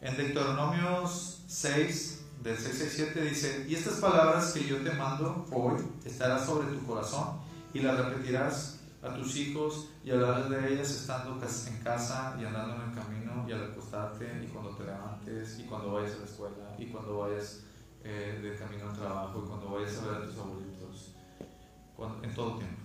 En 0.00 0.16
Deuteronomios 0.16 1.42
6, 1.46 2.24
de 2.42 2.56
6 2.56 2.82
a 2.82 2.88
7 2.88 3.22
dice, 3.22 3.66
y 3.68 3.74
estas 3.74 3.94
palabras 3.94 4.52
que 4.52 4.66
yo 4.66 4.78
te 4.82 4.92
mando 4.92 5.46
hoy 5.50 5.80
estarán 6.04 6.44
sobre 6.44 6.68
tu 6.68 6.84
corazón 6.86 7.38
y 7.72 7.80
las 7.80 7.96
repetirás 7.98 8.80
a 9.06 9.14
tus 9.14 9.36
hijos 9.36 9.88
y 10.04 10.10
hablarás 10.10 10.50
de 10.50 10.72
ellas 10.72 10.90
estando 10.90 11.32
en 11.32 11.78
casa 11.82 12.36
y 12.40 12.44
andando 12.44 12.74
en 12.76 12.90
el 12.90 12.94
camino 12.94 13.44
y 13.48 13.52
al 13.52 13.70
acostarte 13.70 14.42
y 14.44 14.48
cuando 14.48 14.70
te 14.70 14.84
levantes 14.84 15.58
y 15.58 15.64
cuando 15.64 15.92
vayas 15.92 16.16
a 16.16 16.18
la 16.18 16.24
escuela 16.24 16.76
y 16.78 16.86
cuando 16.86 17.18
vayas 17.18 17.60
eh, 18.02 18.38
de 18.42 18.56
camino 18.56 18.88
al 18.90 18.96
trabajo 18.96 19.42
y 19.44 19.48
cuando 19.48 19.70
vayas 19.70 19.98
a 19.98 20.06
ver 20.06 20.22
a 20.22 20.26
tus 20.26 20.38
abuelitos. 20.38 21.12
Cuando, 21.96 22.22
en 22.22 22.34
todo 22.34 22.58
tiempo. 22.58 22.82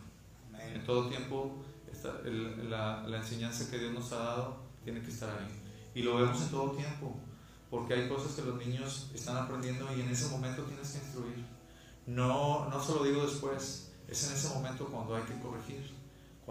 Amén. 0.49 0.73
En 0.75 0.85
todo 0.85 1.09
tiempo 1.09 1.63
está, 1.91 2.21
el, 2.25 2.69
la, 2.69 3.03
la 3.07 3.17
enseñanza 3.17 3.69
que 3.69 3.77
Dios 3.77 3.93
nos 3.93 4.11
ha 4.13 4.17
dado 4.17 4.57
tiene 4.83 5.01
que 5.01 5.09
estar 5.09 5.29
ahí. 5.29 5.47
Y 5.93 6.03
lo 6.03 6.17
vemos 6.17 6.41
en 6.41 6.49
todo 6.49 6.71
tiempo, 6.71 7.15
porque 7.69 7.93
hay 7.93 8.07
cosas 8.07 8.33
que 8.33 8.43
los 8.43 8.57
niños 8.57 9.11
están 9.13 9.37
aprendiendo 9.37 9.87
y 9.95 10.01
en 10.01 10.09
ese 10.09 10.29
momento 10.29 10.63
tienes 10.63 10.91
que 10.91 10.99
instruir. 10.99 11.45
No, 12.07 12.69
no 12.69 12.81
se 12.81 12.93
lo 12.93 13.03
digo 13.03 13.23
después, 13.23 13.91
es 14.07 14.27
en 14.27 14.35
ese 14.35 14.53
momento 14.55 14.85
cuando 14.87 15.15
hay 15.15 15.23
que 15.23 15.39
corregir 15.39 16.00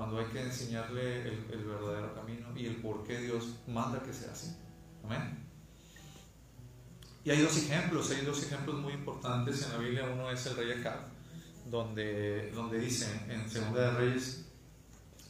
cuando 0.00 0.18
hay 0.18 0.24
que 0.28 0.40
enseñarle 0.40 1.28
el, 1.28 1.46
el, 1.52 1.62
verdadero 1.62 2.14
camino 2.14 2.46
y 2.56 2.64
el 2.64 2.76
por 2.76 3.04
qué 3.04 3.18
Dios 3.18 3.56
manda 3.66 4.02
que 4.02 4.14
sea 4.14 4.32
así. 4.32 4.56
Amén. 5.04 5.46
Y 7.22 7.28
hay 7.30 7.42
dos 7.42 7.54
ejemplos, 7.58 8.10
hay 8.10 8.24
dos 8.24 8.42
ejemplos 8.42 8.76
muy 8.80 8.94
importantes 8.94 9.62
en 9.62 9.72
la 9.72 9.76
Biblia. 9.76 10.10
Uno 10.10 10.30
es 10.30 10.46
el 10.46 10.56
rey 10.56 10.72
Acab, 10.72 11.00
donde, 11.66 12.50
donde 12.52 12.78
dice 12.78 13.26
en 13.28 13.46
Segunda 13.50 13.90
de 13.92 13.98
Reyes 13.98 14.46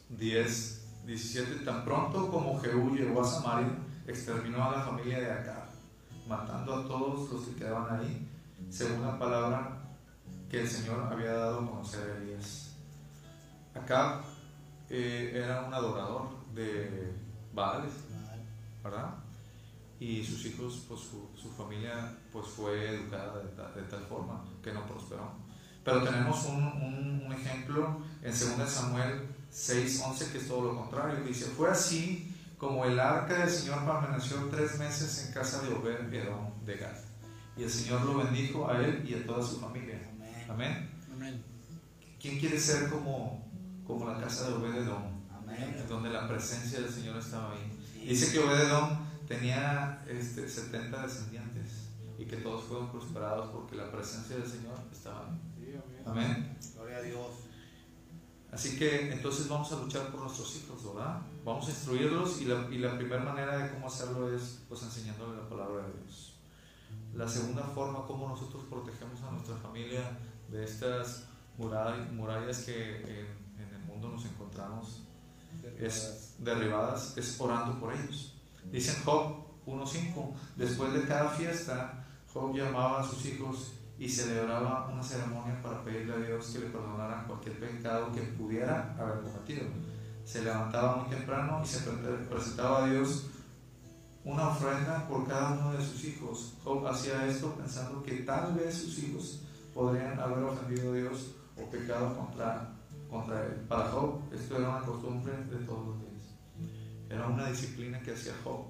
10, 0.07 0.87
17, 1.05 1.65
tan 1.65 1.83
pronto 1.83 2.31
como 2.31 2.57
Jehú 2.61 2.95
llegó 2.95 3.23
a 3.23 3.27
Samaria, 3.27 3.77
exterminó 4.07 4.63
a 4.63 4.77
la 4.77 4.83
familia 4.85 5.19
de 5.19 5.31
Acab, 5.33 5.65
matando 6.29 6.75
a 6.75 6.87
todos 6.87 7.29
los 7.29 7.41
que 7.43 7.55
quedaban 7.55 7.99
ahí, 7.99 8.25
según 8.69 9.01
la 9.01 9.19
palabra 9.19 9.81
que 10.49 10.61
el 10.61 10.69
Señor 10.69 11.11
había 11.11 11.33
dado 11.33 11.59
a 11.59 11.69
conocer 11.69 12.09
a 12.09 12.17
Elías. 12.23 12.77
Acab 13.75 14.30
eh, 14.93 15.31
era 15.33 15.61
un 15.61 15.73
adorador 15.73 16.27
de 16.53 17.13
Baales, 17.53 17.93
¿verdad? 18.83 19.15
Y 19.99 20.23
sus 20.23 20.45
hijos, 20.45 20.85
pues 20.87 20.99
su, 20.99 21.29
su 21.35 21.49
familia, 21.51 22.17
pues 22.33 22.47
fue 22.47 22.95
educada 22.95 23.37
de, 23.37 23.81
de, 23.81 23.87
tal 23.87 24.01
forma 24.01 24.43
que 24.61 24.73
no 24.73 24.85
prosperó. 24.85 25.31
Pero 25.85 26.03
tenemos 26.03 26.45
un, 26.45 26.63
un, 26.63 27.23
un 27.25 27.33
ejemplo 27.33 28.01
en 28.21 28.31
2 28.31 28.69
Samuel 28.69 29.29
6:11 29.51 30.31
que 30.31 30.37
es 30.39 30.47
todo 30.47 30.73
lo 30.73 30.75
contrario. 30.75 31.23
Dice, 31.23 31.45
fue 31.45 31.69
así 31.69 32.35
como 32.57 32.83
el 32.85 32.99
arca 32.99 33.45
del 33.45 33.49
Señor 33.49 33.85
permaneció 33.85 34.37
tres 34.49 34.77
meses 34.77 35.27
en 35.27 35.33
casa 35.33 35.61
de 35.61 35.73
Obed 35.73 36.13
Edom 36.13 36.65
de 36.65 36.75
Gad. 36.75 36.97
Y 37.55 37.63
el 37.63 37.69
Señor 37.69 38.01
lo 38.03 38.17
bendijo 38.17 38.69
a 38.69 38.77
él 38.77 39.07
y 39.07 39.13
a 39.13 39.25
toda 39.25 39.41
su 39.41 39.59
familia. 39.59 39.99
Amén. 40.49 40.89
Amén. 41.13 41.43
¿Quién 42.19 42.39
quiere 42.39 42.59
ser 42.59 42.89
como 42.89 43.50
como 43.91 44.09
la 44.09 44.17
casa 44.17 44.47
de 44.47 44.53
Obededón, 44.53 45.03
Amén. 45.29 45.85
donde 45.89 46.09
la 46.09 46.27
presencia 46.27 46.79
del 46.79 46.89
Señor 46.89 47.17
estaba 47.17 47.51
ahí. 47.51 47.71
Dice 48.07 48.31
que 48.31 48.39
Obededón 48.39 48.99
tenía 49.27 50.03
este, 50.07 50.47
70 50.47 51.01
descendientes 51.03 51.89
y 52.17 52.25
que 52.25 52.37
todos 52.37 52.63
fueron 52.63 52.89
prosperados 52.89 53.49
porque 53.49 53.75
la 53.75 53.91
presencia 53.91 54.37
del 54.37 54.47
Señor 54.47 54.75
estaba 54.91 55.27
ahí. 55.27 55.81
Amén. 56.05 56.57
Gloria 56.75 56.97
a 56.97 57.01
Dios. 57.01 57.27
Así 58.51 58.77
que 58.77 59.11
entonces 59.11 59.47
vamos 59.49 59.71
a 59.73 59.77
luchar 59.77 60.07
por 60.07 60.21
nuestros 60.21 60.55
hijos, 60.57 60.83
¿verdad? 60.85 61.21
Vamos 61.43 61.67
a 61.67 61.71
instruirlos 61.71 62.41
y 62.41 62.45
la, 62.45 62.67
y 62.69 62.77
la 62.79 62.97
primera 62.97 63.23
manera 63.23 63.57
de 63.57 63.71
cómo 63.71 63.87
hacerlo 63.87 64.33
es 64.33 64.63
pues 64.67 64.83
enseñándoles 64.83 65.37
la 65.37 65.49
palabra 65.49 65.87
de 65.87 65.93
Dios. 66.01 66.39
La 67.13 67.27
segunda 67.27 67.63
forma, 67.63 68.05
cómo 68.05 68.29
nosotros 68.29 68.63
protegemos 68.69 69.21
a 69.21 69.31
nuestra 69.31 69.55
familia 69.57 70.17
de 70.49 70.63
estas 70.63 71.25
murallas, 71.57 72.11
murallas 72.11 72.59
que 72.59 73.41
en, 74.07 74.13
nos 74.15 74.25
encontramos 74.25 75.03
es 75.79 76.35
derribadas, 76.39 77.17
es 77.17 77.39
orando 77.39 77.79
por 77.79 77.93
ellos. 77.93 78.35
Dicen 78.71 78.95
Job 79.03 79.35
1.5, 79.65 80.33
después 80.55 80.93
de 80.93 81.05
cada 81.05 81.29
fiesta, 81.29 82.05
Job 82.31 82.55
llamaba 82.55 83.01
a 83.01 83.03
sus 83.03 83.25
hijos 83.25 83.73
y 83.97 84.09
celebraba 84.09 84.89
una 84.91 85.03
ceremonia 85.03 85.61
para 85.61 85.83
pedirle 85.83 86.13
a 86.13 86.17
Dios 86.17 86.47
que 86.47 86.59
le 86.59 86.65
perdonaran 86.67 87.27
cualquier 87.27 87.59
pecado 87.59 88.11
que 88.11 88.21
pudiera 88.21 88.95
haber 88.97 89.21
cometido. 89.21 89.67
Se 90.25 90.43
levantaba 90.43 90.97
muy 90.97 91.09
temprano 91.09 91.61
y 91.63 91.67
se 91.67 91.79
presentaba 91.81 92.85
a 92.85 92.89
Dios 92.89 93.27
una 94.23 94.49
ofrenda 94.49 95.07
por 95.07 95.27
cada 95.27 95.53
uno 95.53 95.73
de 95.73 95.83
sus 95.83 96.03
hijos. 96.05 96.53
Job 96.63 96.85
hacía 96.87 97.25
esto 97.27 97.53
pensando 97.55 98.01
que 98.03 98.17
tal 98.17 98.53
vez 98.53 98.75
sus 98.75 98.99
hijos 98.99 99.41
podrían 99.73 100.19
haber 100.19 100.43
ofendido 100.43 100.91
a 100.91 100.95
Dios 100.95 101.31
o 101.57 101.69
pecado 101.69 102.15
contra 102.15 102.80
contra 103.11 103.45
él. 103.45 103.53
Para 103.67 103.89
Job 103.89 104.21
esto 104.33 104.57
era 104.57 104.69
una 104.69 104.85
costumbre 104.85 105.33
de 105.33 105.57
todos 105.65 105.87
los 105.87 105.99
días. 105.99 106.11
Era 107.09 107.27
una 107.27 107.49
disciplina 107.49 108.01
que 108.01 108.13
hacía 108.13 108.33
Job. 108.43 108.67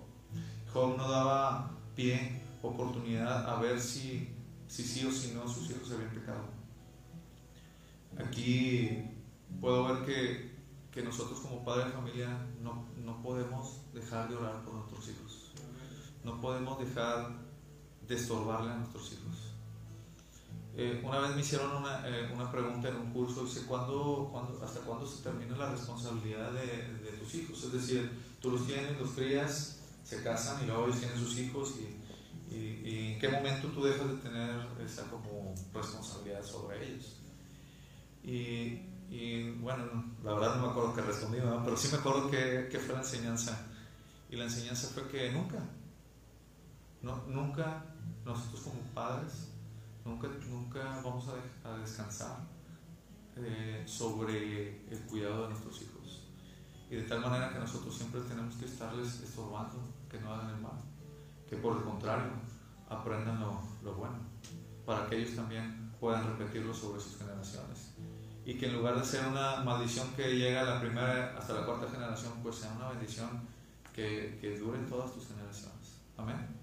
Job 0.73 0.97
no 0.97 1.09
daba 1.09 1.77
pie, 1.95 2.41
oportunidad 2.61 3.47
a 3.47 3.61
ver 3.61 3.79
si, 3.79 4.35
si 4.67 4.83
sí 4.83 5.05
o 5.05 5.11
si 5.11 5.33
no 5.33 5.47
sus 5.47 5.69
hijos 5.69 5.91
habían 5.91 6.09
pecado. 6.09 6.45
Aquí 8.17 9.03
puedo 9.59 9.85
ver 9.85 10.05
que, 10.05 10.55
que 10.91 11.03
nosotros 11.03 11.39
como 11.39 11.63
padres 11.63 11.87
de 11.87 11.91
familia 11.91 12.47
no, 12.61 12.87
no 12.97 13.21
podemos 13.21 13.81
dejar 13.93 14.27
de 14.27 14.35
orar 14.35 14.63
por 14.63 14.73
nuestros 14.73 15.07
hijos. 15.09 15.51
No 16.23 16.41
podemos 16.41 16.79
dejar 16.79 17.31
de 18.07 18.15
estorbarle 18.15 18.71
a 18.71 18.77
nuestros 18.77 19.13
hijos. 19.13 19.50
Eh, 20.75 21.01
una 21.03 21.19
vez 21.19 21.35
me 21.35 21.41
hicieron 21.41 21.75
una, 21.75 22.07
eh, 22.07 22.31
una, 22.33 22.49
pregunta 22.49 22.87
en 22.87 22.95
un 22.95 23.11
curso, 23.11 23.43
dice, 23.43 23.65
¿cuándo, 23.65 24.29
cuándo, 24.31 24.63
¿hasta 24.63 24.79
cuándo 24.81 25.05
se 25.05 25.21
termina 25.21 25.57
la 25.57 25.71
responsabilidad 25.71 26.51
de, 26.53 27.11
tus 27.19 27.35
hijos? 27.35 27.63
Es 27.65 27.73
decir, 27.73 28.09
tú 28.39 28.51
los 28.51 28.65
tienes, 28.65 28.97
los 28.97 29.11
crías, 29.11 29.81
se 30.03 30.23
casan 30.23 30.63
y 30.63 30.67
luego 30.67 30.85
ellos 30.85 30.99
tienen 30.99 31.17
sus 31.17 31.37
hijos 31.39 31.75
y, 31.77 32.55
y, 32.55 32.81
y, 32.85 33.13
en 33.13 33.19
qué 33.19 33.27
momento 33.27 33.67
tú 33.67 33.83
dejas 33.83 34.07
de 34.07 34.15
tener 34.17 34.67
esa 34.85 35.03
como 35.09 35.53
responsabilidad 35.73 36.43
sobre 36.43 36.87
ellos. 36.87 37.17
Y, 38.23 39.51
bueno, 39.59 39.83
la 40.23 40.33
verdad 40.33 40.55
no 40.55 40.67
me 40.67 40.69
acuerdo 40.69 40.95
qué 40.95 41.01
respondí, 41.01 41.39
¿no? 41.39 41.61
pero 41.65 41.75
sí 41.75 41.89
me 41.91 41.97
acuerdo 41.97 42.31
que, 42.31 42.69
que, 42.71 42.79
fue 42.79 42.93
la 42.95 43.01
enseñanza. 43.01 43.67
Y 44.29 44.37
la 44.37 44.45
enseñanza 44.45 44.87
fue 44.87 45.09
que 45.09 45.31
nunca, 45.33 45.57
nunca 47.27 47.83
nosotros 48.23 48.61
como 48.61 48.79
padres 48.93 49.50
Nunca, 50.03 50.27
nunca 50.49 51.01
vamos 51.03 51.25
a, 51.63 51.77
descansar 51.77 52.37
eh, 53.37 53.83
sobre 53.85 54.87
el 54.89 54.99
cuidado 55.07 55.43
de 55.43 55.49
nuestros 55.49 55.81
hijos. 55.81 56.23
Y 56.89 56.95
de 56.95 57.03
tal 57.03 57.21
manera 57.21 57.53
que 57.53 57.59
nosotros 57.59 57.95
siempre 57.95 58.21
tenemos 58.21 58.55
que 58.55 58.65
estarles 58.65 59.21
estorbando 59.21 59.79
que 60.09 60.19
no 60.19 60.33
hagan 60.33 60.55
el 60.55 60.61
mal, 60.61 60.79
que 61.49 61.55
por 61.55 61.77
el 61.77 61.83
contrario 61.83 62.31
aprendan 62.89 63.39
lo, 63.39 63.61
lo 63.83 63.93
bueno, 63.95 64.17
para 64.85 65.07
que 65.07 65.17
ellos 65.17 65.35
también 65.35 65.91
puedan 65.99 66.25
repetirlo 66.27 66.73
sobre 66.73 66.99
sus 66.99 67.17
generaciones. 67.17 67.93
Y 68.43 68.57
que 68.57 68.65
en 68.65 68.77
lugar 68.77 68.99
de 68.99 69.05
ser 69.05 69.25
una 69.27 69.57
maldición 69.63 70.09
que 70.15 70.35
llega 70.35 70.61
a 70.61 70.63
la 70.65 70.81
primera 70.81 71.37
hasta 71.37 71.53
la 71.53 71.65
cuarta 71.65 71.87
generación, 71.89 72.33
pues 72.41 72.55
sea 72.55 72.73
una 72.73 72.89
bendición 72.89 73.29
que, 73.93 74.37
que 74.41 74.57
dure 74.57 74.79
en 74.79 74.87
todas 74.87 75.13
tus 75.13 75.27
generaciones. 75.27 76.01
Amén. 76.17 76.60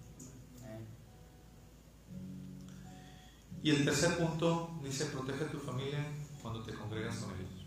Y 3.63 3.71
el 3.71 3.85
tercer 3.85 4.17
punto 4.17 4.79
dice, 4.83 5.07
protege 5.07 5.45
a 5.45 5.51
tu 5.51 5.59
familia 5.59 6.07
cuando 6.41 6.63
te 6.63 6.73
congregas 6.75 7.17
con 7.17 7.35
ellos. 7.35 7.67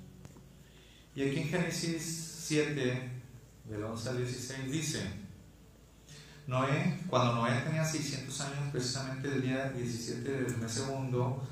Y 1.15 1.23
aquí 1.23 1.39
en 1.41 1.49
Génesis 1.49 2.43
7, 2.45 3.11
del 3.65 3.83
11 3.83 4.09
al 4.09 4.17
16, 4.17 4.71
dice, 4.71 5.11
Noé, 6.47 6.99
cuando 7.07 7.35
Noé 7.35 7.61
tenía 7.61 7.83
600 7.83 8.41
años, 8.41 8.71
precisamente 8.71 9.27
el 9.27 9.41
día 9.41 9.69
17 9.69 10.31
del 10.31 10.57
mes 10.57 10.71
segundo, 10.71 11.43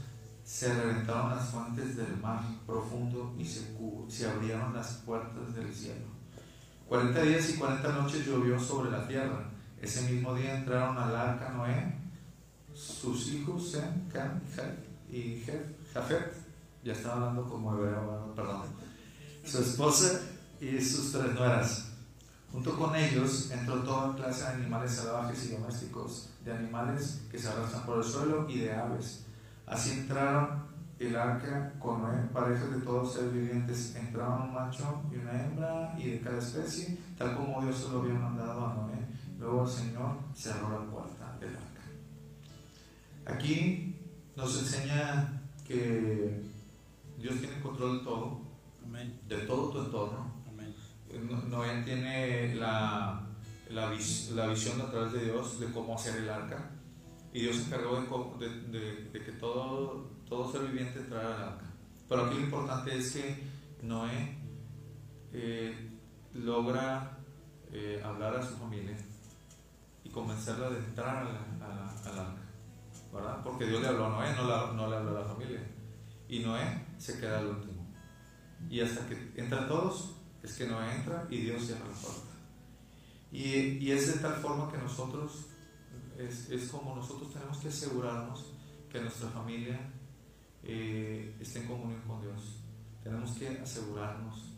se 0.43 0.73
reventaron 0.73 1.35
las 1.35 1.49
fuentes 1.49 1.95
del 1.95 2.17
mar 2.17 2.41
profundo 2.65 3.35
y 3.37 3.45
se, 3.45 3.77
se 4.07 4.27
abrieron 4.27 4.73
las 4.73 4.93
puertas 5.05 5.53
del 5.53 5.73
cielo. 5.73 6.07
40 6.87 7.21
días 7.21 7.49
y 7.51 7.53
40 7.57 7.87
noches 7.91 8.25
llovió 8.25 8.59
sobre 8.59 8.89
la 8.89 9.07
tierra. 9.07 9.51
Ese 9.79 10.11
mismo 10.11 10.33
día 10.33 10.57
entraron 10.57 10.97
al 10.97 11.15
arca 11.15 11.49
Noé, 11.49 11.98
sus 12.79 13.33
hijos 13.33 13.71
Sem, 13.71 14.07
Cam 14.07 14.39
y 15.11 15.43
Jafet, 15.93 16.33
ya 16.81 16.93
estaba 16.93 17.15
hablando 17.15 17.43
como 17.43 17.75
hebreo, 17.75 18.33
perdón, 18.33 18.61
su 19.43 19.59
esposa 19.59 20.21
y 20.61 20.79
sus 20.79 21.11
tres 21.11 21.33
nueras. 21.33 21.89
Junto 22.51 22.75
con 22.77 22.95
ellos 22.95 23.51
entró 23.51 23.83
toda 23.83 24.15
clase 24.15 24.43
de 24.43 24.63
animales 24.63 24.91
salvajes 24.91 25.45
y 25.45 25.55
domésticos, 25.55 26.29
de 26.45 26.53
animales 26.53 27.21
que 27.29 27.37
se 27.37 27.49
arrastran 27.49 27.85
por 27.85 27.97
el 27.97 28.03
suelo 28.03 28.49
y 28.49 28.59
de 28.59 28.73
aves. 28.73 29.25
Así 29.67 29.91
entraron 29.91 30.63
el 30.99 31.15
arca 31.15 31.73
con 31.79 32.01
Noé, 32.01 32.17
parejas 32.33 32.71
de 32.71 32.81
todos 32.81 33.13
seres 33.13 33.33
vivientes. 33.33 33.93
Entraban 33.95 34.43
un 34.43 34.53
macho 34.53 35.03
y 35.11 35.17
una 35.17 35.43
hembra 35.43 35.95
y 35.97 36.11
de 36.11 36.21
cada 36.21 36.39
especie, 36.39 36.97
tal 37.17 37.35
como 37.35 37.61
Dios 37.61 37.77
se 37.77 37.89
lo 37.89 38.01
había 38.01 38.15
mandado 38.15 38.65
a 38.65 38.73
Noé. 38.73 39.05
Luego 39.37 39.63
el 39.63 39.69
Señor 39.69 40.17
cerró 40.33 40.69
la 40.69 40.89
puerta 40.89 41.37
del 41.39 41.55
arca. 41.55 41.68
Aquí 43.33 43.95
nos 44.35 44.57
enseña 44.59 45.41
que 45.67 46.41
Dios 47.17 47.39
tiene 47.39 47.61
control 47.61 47.99
de 47.99 48.03
todo, 48.03 48.41
de 49.27 49.37
todo 49.45 49.69
tu 49.69 49.79
entorno 49.79 50.39
Noé 51.49 51.81
tiene 51.83 52.55
la, 52.55 53.27
la, 53.69 53.89
la, 53.89 54.47
visión 54.47 54.81
a 54.81 54.91
través 54.91 55.13
de 55.13 55.25
Dios 55.25 55.59
de 55.59 55.71
cómo 55.71 55.95
hacer 55.95 56.17
el 56.17 56.29
arca. 56.29 56.71
Y 57.33 57.41
Dios 57.41 57.57
se 57.57 57.65
encargó 57.65 58.37
de, 58.39 58.49
de, 58.49 59.09
de, 59.11 59.23
que 59.23 59.31
todo, 59.33 60.07
todo 60.27 60.51
ser 60.51 60.61
viviente 60.61 60.99
entrara 60.99 61.35
al 61.35 61.43
arca. 61.53 61.65
Pero 62.07 62.25
aquí 62.25 62.35
lo 62.35 62.41
importante 62.41 62.97
es 62.97 63.11
que 63.11 63.43
Noé 63.83 64.37
eh, 65.33 65.89
logra 66.33 67.17
eh, 67.71 68.01
hablar 68.03 68.35
a 68.35 68.43
su 68.43 68.55
familia 68.55 68.97
y 70.03 70.09
convencerla 70.09 70.69
de 70.69 70.77
entrar 70.79 71.27
al 72.05 72.19
arca. 72.19 72.38
¿Verdad? 73.13 73.41
Porque 73.43 73.65
Dios 73.65 73.81
le 73.81 73.87
habló 73.87 74.05
a 74.05 74.09
Noé, 74.09 74.33
no, 74.35 74.47
la, 74.47 74.71
no 74.73 74.89
le 74.89 74.95
habló 74.95 75.17
a 75.17 75.21
la 75.21 75.27
familia. 75.27 75.61
Y 76.27 76.39
Noé 76.39 76.85
se 76.97 77.19
queda 77.19 77.39
al 77.39 77.47
último. 77.47 77.87
Y 78.69 78.81
hasta 78.81 79.07
que 79.07 79.33
entran 79.35 79.67
todos, 79.67 80.15
es 80.43 80.53
que 80.53 80.67
no 80.67 80.83
entra 80.83 81.27
y 81.29 81.37
Dios 81.37 81.65
cierra 81.65 81.85
la 81.87 81.93
puerta. 81.93 82.29
Y, 83.31 83.43
y, 83.77 83.91
es 83.91 84.13
de 84.13 84.19
tal 84.19 84.35
forma 84.35 84.71
que 84.71 84.77
nosotros, 84.77 85.47
es, 86.17 86.49
es, 86.49 86.69
como 86.69 86.95
nosotros 86.95 87.31
tenemos 87.31 87.57
que 87.59 87.67
asegurarnos 87.67 88.53
que 88.91 88.99
nuestra 89.01 89.29
familia 89.29 89.79
eh, 90.63 91.35
esté 91.39 91.59
en 91.59 91.67
comunión 91.67 92.01
con 92.07 92.21
Dios. 92.21 92.61
Tenemos 93.03 93.31
que 93.31 93.47
asegurarnos, 93.59 94.53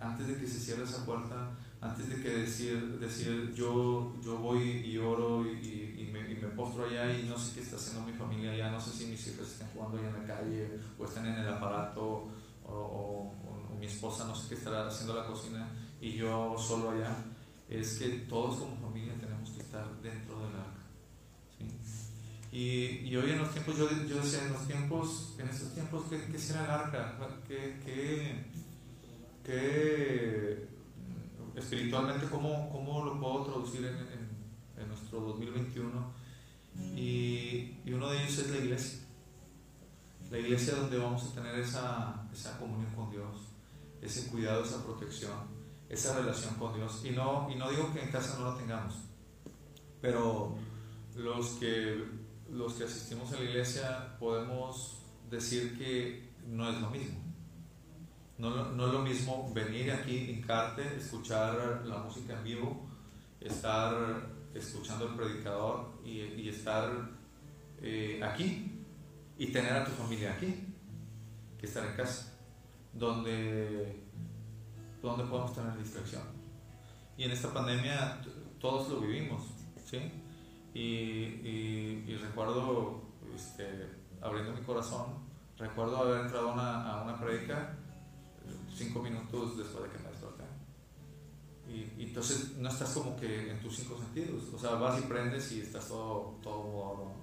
antes 0.00 0.26
de 0.26 0.36
que 0.36 0.46
se 0.46 0.58
cierre 0.58 0.84
esa 0.84 1.04
puerta, 1.04 1.56
antes 1.80 2.08
de 2.08 2.22
que 2.22 2.30
decir, 2.30 2.98
decir 2.98 3.52
yo, 3.54 4.14
yo 4.22 4.38
voy 4.38 4.62
y 4.62 4.96
oro 4.96 5.44
y, 5.44 5.93
y, 5.93 5.93
me, 6.44 6.54
postro 6.54 6.86
allá 6.86 7.12
y 7.16 7.24
no 7.28 7.38
sé 7.38 7.54
qué 7.54 7.60
está 7.60 7.76
haciendo 7.76 8.06
mi 8.06 8.12
familia 8.12 8.52
allá, 8.52 8.70
no 8.70 8.80
sé 8.80 8.90
si 8.90 9.06
mis 9.06 9.26
hijos 9.28 9.48
están 9.48 9.68
jugando 9.74 9.98
allá 9.98 10.08
en 10.08 10.14
la 10.14 10.34
calle 10.34 10.70
o 10.98 11.04
están 11.04 11.26
en 11.26 11.34
el 11.34 11.48
aparato 11.48 12.28
o, 12.66 12.72
o 12.72 13.76
mi 13.78 13.86
esposa 13.86 14.26
no 14.26 14.34
sé 14.34 14.48
qué 14.48 14.54
estará 14.54 14.86
haciendo 14.86 15.14
la 15.14 15.26
cocina 15.26 15.68
y 16.04 16.12
yo 16.12 16.54
solo 16.58 16.90
allá, 16.90 17.16
es 17.66 17.98
que 17.98 18.08
todos 18.28 18.56
como 18.56 18.76
familia 18.76 19.14
tenemos 19.14 19.48
que 19.50 19.62
estar 19.62 19.86
dentro 20.02 20.38
del 20.38 20.54
arca. 20.54 20.82
Y, 22.52 23.08
y, 23.08 23.16
hoy 23.16 23.30
en 23.30 23.38
los 23.38 23.50
tiempos, 23.50 23.78
yo, 23.78 23.88
yo, 24.06 24.16
decía, 24.16 24.44
en 24.44 24.52
los 24.52 24.66
tiempos, 24.66 25.34
en 25.38 25.48
estos 25.48 25.72
tiempos, 25.72 26.04
¿qué, 26.10 26.20
qué 26.30 26.38
será 26.38 26.64
el 26.66 26.70
arca? 26.70 27.18
¿Qué, 27.48 27.80
qué, 27.84 28.44
qué 29.42 30.68
espiritualmente, 31.56 32.26
¿cómo, 32.26 32.70
¿cómo, 32.70 33.02
lo 33.02 33.18
puedo 33.18 33.44
traducir 33.44 33.86
en, 33.86 33.96
en, 33.96 34.82
en 34.82 34.88
nuestro 34.88 35.20
2021? 35.20 35.90
Y, 36.96 37.78
y 37.84 37.92
uno 37.92 38.10
de 38.10 38.22
ellos 38.22 38.38
es 38.38 38.50
la 38.50 38.58
iglesia 38.58 39.04
la 40.34 40.40
iglesia 40.40 40.74
donde 40.74 40.98
vamos 40.98 41.22
a 41.24 41.34
tener 41.34 41.54
esa, 41.60 42.26
esa 42.32 42.58
comunión 42.58 42.92
con 42.92 43.08
Dios, 43.08 43.50
ese 44.02 44.28
cuidado, 44.30 44.64
esa 44.64 44.82
protección, 44.82 45.32
esa 45.88 46.18
relación 46.18 46.54
con 46.54 46.74
Dios. 46.74 47.02
Y 47.04 47.10
no, 47.10 47.48
y 47.48 47.54
no 47.54 47.70
digo 47.70 47.92
que 47.92 48.02
en 48.02 48.10
casa 48.10 48.38
no 48.40 48.50
la 48.50 48.58
tengamos, 48.58 48.94
pero 50.00 50.56
los 51.16 51.50
que, 51.50 52.04
los 52.50 52.74
que 52.74 52.82
asistimos 52.82 53.32
a 53.32 53.36
la 53.36 53.44
iglesia 53.44 54.16
podemos 54.18 54.98
decir 55.30 55.78
que 55.78 56.30
no 56.48 56.68
es 56.68 56.80
lo 56.80 56.90
mismo. 56.90 57.20
No, 58.36 58.72
no 58.72 58.86
es 58.88 58.92
lo 58.92 59.02
mismo 59.02 59.52
venir 59.54 59.92
aquí, 59.92 60.32
hincarte, 60.32 60.96
escuchar 60.96 61.82
la 61.84 61.98
música 61.98 62.36
en 62.36 62.42
vivo, 62.42 62.88
estar 63.40 64.33
escuchando 64.54 65.08
al 65.08 65.16
predicador 65.16 66.00
y, 66.04 66.48
estar 66.48 67.10
eh, 67.82 68.20
aquí 68.22 68.70
y 69.36 69.48
tener 69.48 69.72
a 69.72 69.84
tu 69.84 69.90
familia 69.90 70.32
aquí, 70.32 70.54
que 71.58 71.66
estar 71.66 71.84
en 71.84 71.96
casa 71.96 72.38
donde, 72.92 74.04
donde 75.02 75.24
podemos 75.24 75.54
tener 75.54 75.76
distracción. 75.76 76.22
Y 77.16 77.24
en 77.24 77.32
esta 77.32 77.52
pandemia 77.52 78.20
todos 78.60 78.88
lo 78.88 79.00
vivimos, 79.00 79.42
¿sí? 79.84 79.98
Y, 80.74 82.16
recuerdo, 82.16 83.02
este, 83.34 83.88
abriendo 84.20 84.52
mi 84.52 84.62
corazón, 84.62 85.24
recuerdo 85.56 85.98
haber 85.98 86.22
entrado 86.22 86.50
a 86.50 87.02
una, 87.04 87.20
predica 87.20 87.76
cinco 88.74 89.00
minutos 89.00 89.56
después 89.56 89.84
de 89.84 89.90
que 89.90 90.02
me 90.02 90.10
desperté. 90.10 90.44
Y, 91.68 92.00
y, 92.00 92.06
entonces 92.08 92.56
no 92.58 92.68
estás 92.68 92.90
como 92.90 93.16
que 93.16 93.50
en 93.50 93.60
tus 93.60 93.76
cinco 93.76 93.98
sentidos, 93.98 94.42
o 94.52 94.58
sea, 94.58 94.72
vas 94.72 95.00
y 95.00 95.06
prendes 95.06 95.50
y 95.52 95.60
estás 95.60 95.88
todo, 95.88 96.38
todo 96.42 97.14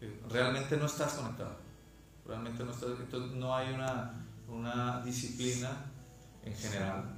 eh, 0.00 0.20
realmente 0.28 0.76
no 0.76 0.86
estás 0.86 1.14
conectado, 1.14 1.56
realmente 2.26 2.62
no 2.62 2.70
estás, 2.70 2.90
entonces 3.00 3.32
no 3.36 3.56
hay 3.56 3.72
una 3.72 4.28
una 4.48 5.02
disciplina 5.02 5.70
en 6.42 6.54
general. 6.54 7.16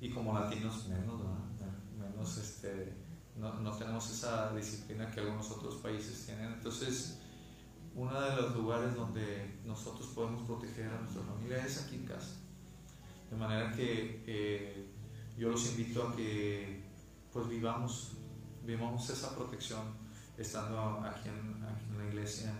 Y 0.00 0.10
como 0.10 0.32
latinos 0.32 0.86
menos, 0.88 1.20
menos 1.98 2.38
este, 2.38 2.94
no, 3.36 3.54
no, 3.54 3.72
tenemos 3.72 4.08
esa 4.10 4.54
disciplina 4.54 5.10
que 5.10 5.20
algunos 5.20 5.50
otros 5.50 5.76
países 5.76 6.26
tienen. 6.26 6.52
Entonces, 6.52 7.18
uno 7.94 8.20
de 8.20 8.36
los 8.36 8.54
lugares 8.54 8.94
donde 8.94 9.60
nosotros 9.64 10.08
podemos 10.14 10.44
proteger 10.44 10.88
a 10.88 11.00
nuestra 11.00 11.22
familia 11.22 11.64
es 11.64 11.82
aquí 11.82 11.96
en 11.96 12.06
casa. 12.06 12.36
De 13.30 13.36
manera 13.36 13.72
que 13.72 14.22
eh, 14.26 14.86
yo 15.38 15.50
los 15.50 15.70
invito 15.70 16.08
a 16.08 16.16
que 16.16 16.82
pues 17.32 17.48
vivamos, 17.48 18.12
vivamos 18.64 19.08
esa 19.08 19.36
protección 19.36 19.82
estando 20.36 21.00
aquí 21.00 21.28
en, 21.28 21.64
aquí 21.64 21.84
en 21.90 21.98
la 21.98 22.06
iglesia, 22.06 22.52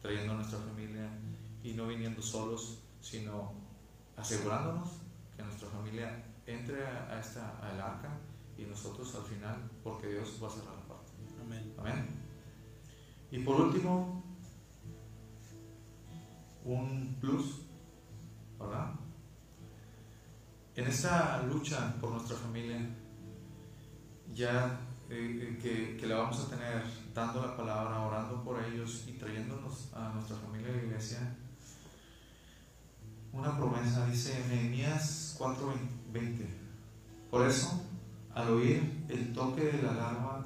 trayendo 0.00 0.32
a 0.32 0.36
nuestra 0.36 0.58
familia 0.58 1.10
y 1.62 1.74
no 1.74 1.86
viniendo 1.86 2.22
solos, 2.22 2.78
sino 3.00 3.52
asegurándonos 4.16 4.88
que 5.36 5.42
nuestra 5.42 5.68
familia 5.68 6.24
entre 6.46 6.86
a, 6.86 7.20
esta, 7.20 7.58
al 7.58 7.80
arca 7.80 8.18
y 8.56 8.62
nosotros 8.62 9.14
al 9.14 9.24
final, 9.24 9.70
porque 9.82 10.08
Dios 10.08 10.38
va 10.42 10.48
a 10.48 10.50
cerrar 10.50 10.74
la 10.74 10.84
puerta. 10.84 11.12
Amén. 11.42 11.74
Amén. 11.78 12.06
Y 13.30 13.38
por 13.40 13.60
último, 13.60 14.22
un 16.64 17.16
plus, 17.20 17.62
¿verdad? 18.58 18.94
En 20.76 20.86
esta 20.86 21.42
lucha 21.44 21.94
por 22.00 22.10
nuestra 22.10 22.36
familia, 22.36 22.78
ya 24.34 24.80
eh, 25.08 25.58
que, 25.62 25.96
que 25.96 26.06
la 26.06 26.16
vamos 26.16 26.40
a 26.40 26.48
tener 26.50 26.82
dando 27.14 27.40
la 27.40 27.56
palabra, 27.56 28.00
orando 28.00 28.42
por 28.42 28.62
ellos 28.62 29.04
y 29.06 29.12
trayéndonos 29.12 29.90
a 29.94 30.10
nuestra 30.14 30.36
familia 30.36 30.72
de 30.72 30.86
iglesia, 30.86 31.36
una 33.32 33.56
promesa, 33.56 34.06
dice 34.06 34.44
Nehemías 34.48 35.36
4:20. 35.38 36.46
Por 37.30 37.46
eso, 37.46 37.80
Al 38.34 38.50
oír 38.50 39.04
el 39.08 39.32
toque 39.32 39.62
de 39.62 39.82
la 39.82 39.92
alarma, 39.92 40.44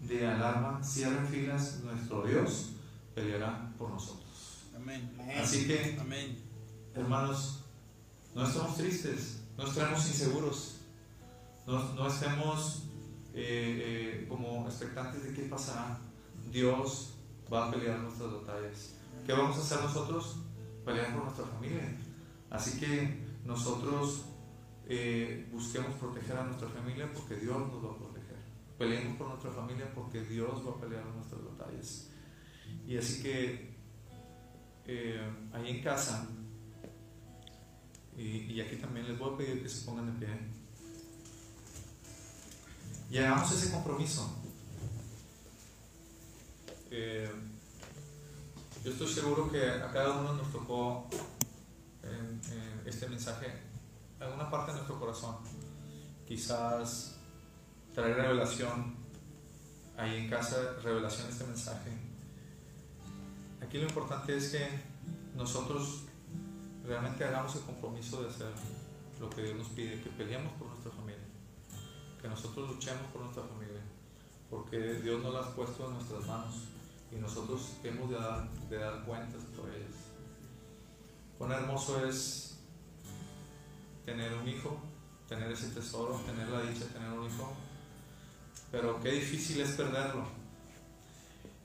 de 0.00 0.26
alarma, 0.26 0.82
cierren 0.82 1.26
filas, 1.26 1.80
nuestro 1.84 2.26
Dios 2.26 2.70
peleará 3.14 3.70
por 3.76 3.90
nosotros. 3.90 4.62
Amén. 4.74 5.14
Así 5.38 5.66
que, 5.66 5.98
Amén. 6.00 6.38
hermanos, 6.94 7.64
no 8.34 8.46
estemos 8.46 8.76
tristes, 8.78 9.41
no 9.56 9.64
estemos 9.64 10.06
inseguros, 10.08 10.80
no, 11.66 11.94
no 11.94 12.06
estemos 12.06 12.84
eh, 13.34 14.22
eh, 14.24 14.26
como 14.28 14.66
expectantes 14.66 15.24
de 15.24 15.34
qué 15.34 15.42
pasará. 15.42 15.98
Dios 16.50 17.14
va 17.52 17.68
a 17.68 17.70
pelear 17.70 17.98
nuestras 18.00 18.32
batallas. 18.32 18.94
¿Qué 19.26 19.32
vamos 19.32 19.56
a 19.56 19.60
hacer 19.60 19.80
nosotros? 19.80 20.36
Pelear 20.84 21.14
por 21.14 21.24
nuestra 21.24 21.46
familia. 21.46 21.96
Así 22.50 22.78
que 22.78 23.22
nosotros 23.44 24.24
eh, 24.86 25.48
busquemos 25.52 25.94
proteger 25.96 26.36
a 26.36 26.44
nuestra 26.44 26.68
familia 26.68 27.10
porque 27.12 27.36
Dios 27.36 27.56
nos 27.56 27.84
va 27.84 27.92
a 27.92 27.96
proteger. 27.96 28.36
Peleemos 28.76 29.16
por 29.16 29.28
nuestra 29.28 29.50
familia 29.50 29.90
porque 29.94 30.22
Dios 30.22 30.66
va 30.66 30.72
a 30.72 30.80
pelear 30.80 31.04
nuestras 31.06 31.40
batallas. 31.44 32.10
Y 32.86 32.96
así 32.96 33.22
que 33.22 33.72
eh, 34.86 35.20
ahí 35.52 35.76
en 35.76 35.82
casa, 35.82 36.28
y, 38.16 38.60
aquí 38.60 38.76
también 38.76 39.08
les 39.08 39.18
voy 39.18 39.34
a 39.34 39.36
pedir 39.36 39.62
que 39.62 39.68
se 39.68 39.84
pongan 39.84 40.06
de 40.06 40.26
pie. 40.26 40.34
Y 43.10 43.18
hagamos 43.18 43.50
ese 43.52 43.70
compromiso. 43.70 44.36
Eh, 46.90 47.30
yo 48.84 48.90
estoy 48.90 49.08
seguro 49.08 49.50
que 49.50 49.68
a 49.68 49.90
cada 49.92 50.20
uno 50.20 50.34
nos 50.34 50.52
tocó 50.52 51.08
en, 52.02 52.40
en 52.52 52.86
este 52.86 53.08
mensaje 53.08 53.52
alguna 54.20 54.50
parte 54.50 54.72
de 54.72 54.78
nuestro 54.78 54.98
corazón. 54.98 55.36
Quizás 56.26 57.16
traer 57.94 58.16
revelación 58.16 58.96
ahí 59.96 60.16
en 60.16 60.30
casa, 60.30 60.56
revelación 60.82 61.26
de 61.26 61.32
este 61.32 61.44
mensaje. 61.44 61.90
Aquí 63.60 63.78
lo 63.78 63.84
importante 63.84 64.36
es 64.36 64.50
que 64.50 64.68
nosotros 65.36 66.04
realmente 66.84 67.24
hagamos 67.24 67.54
el 67.56 67.62
compromiso 67.62 68.22
de 68.22 68.28
hacer 68.28 68.52
lo 69.20 69.30
que 69.30 69.42
Dios 69.42 69.56
nos 69.56 69.68
pide, 69.68 70.00
que 70.00 70.10
peleemos 70.10 70.52
por 70.54 70.68
nuestra 70.68 70.90
familia, 70.90 71.24
que 72.20 72.28
nosotros 72.28 72.70
luchemos 72.70 73.06
por 73.12 73.22
nuestra 73.22 73.44
familia, 73.44 73.80
porque 74.50 74.94
Dios 74.94 75.22
nos 75.22 75.32
la 75.32 75.40
ha 75.40 75.54
puesto 75.54 75.86
en 75.86 75.94
nuestras 75.94 76.26
manos 76.26 76.54
y 77.10 77.16
nosotros 77.16 77.74
hemos 77.84 78.10
de 78.10 78.16
dar, 78.16 78.50
de 78.68 78.78
dar 78.78 79.04
cuentas 79.04 79.42
por 79.56 79.68
ellas. 79.68 79.94
Cuán 81.38 81.52
hermoso 81.52 82.06
es 82.06 82.58
tener 84.04 84.32
un 84.34 84.48
hijo, 84.48 84.80
tener 85.28 85.50
ese 85.52 85.68
tesoro, 85.68 86.16
tener 86.26 86.48
la 86.48 86.62
dicha 86.62 86.86
tener 86.86 87.10
un 87.10 87.26
hijo, 87.26 87.52
pero 88.70 89.00
qué 89.00 89.12
difícil 89.12 89.60
es 89.60 89.72
perderlo. 89.72 90.26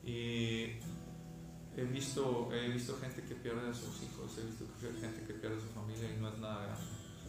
Y 0.04 0.80
he 1.78 1.84
visto, 1.86 2.50
he 2.52 2.70
visto 2.70 2.98
gente 3.00 3.22
que 3.22 3.36
pierde 3.36 3.70
a 3.70 3.74
sus 3.74 4.02
hijos, 4.02 4.36
he 4.40 4.46
visto 4.46 4.66
gente 5.00 5.24
que 5.26 5.34
pierde 5.34 5.58
a 5.58 5.62
su 5.62 5.68
familia 5.68 6.12
y 6.12 6.20
no 6.20 6.30
es 6.30 6.40
nada 6.40 6.64
grande. 6.64 6.86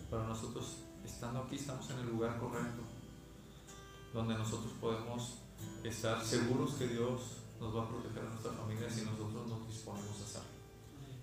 Pero 0.09 0.27
nosotros, 0.27 0.79
estando 1.05 1.41
aquí, 1.41 1.57
estamos 1.57 1.89
en 1.91 1.99
el 1.99 2.07
lugar 2.09 2.39
correcto, 2.39 2.83
donde 4.15 4.35
nosotros 4.35 4.73
podemos 4.81 5.39
estar 5.85 6.25
seguros 6.25 6.75
que 6.75 6.89
Dios 6.89 7.43
nos 7.61 7.77
va 7.77 7.83
a 7.83 7.89
proteger 7.89 8.23
a 8.25 8.31
nuestra 8.31 8.53
familia 8.53 8.89
si 8.89 9.03
nosotros 9.03 9.47
nos 9.47 9.69
disponemos 9.69 10.19
a 10.21 10.25
hacerlo. 10.25 10.49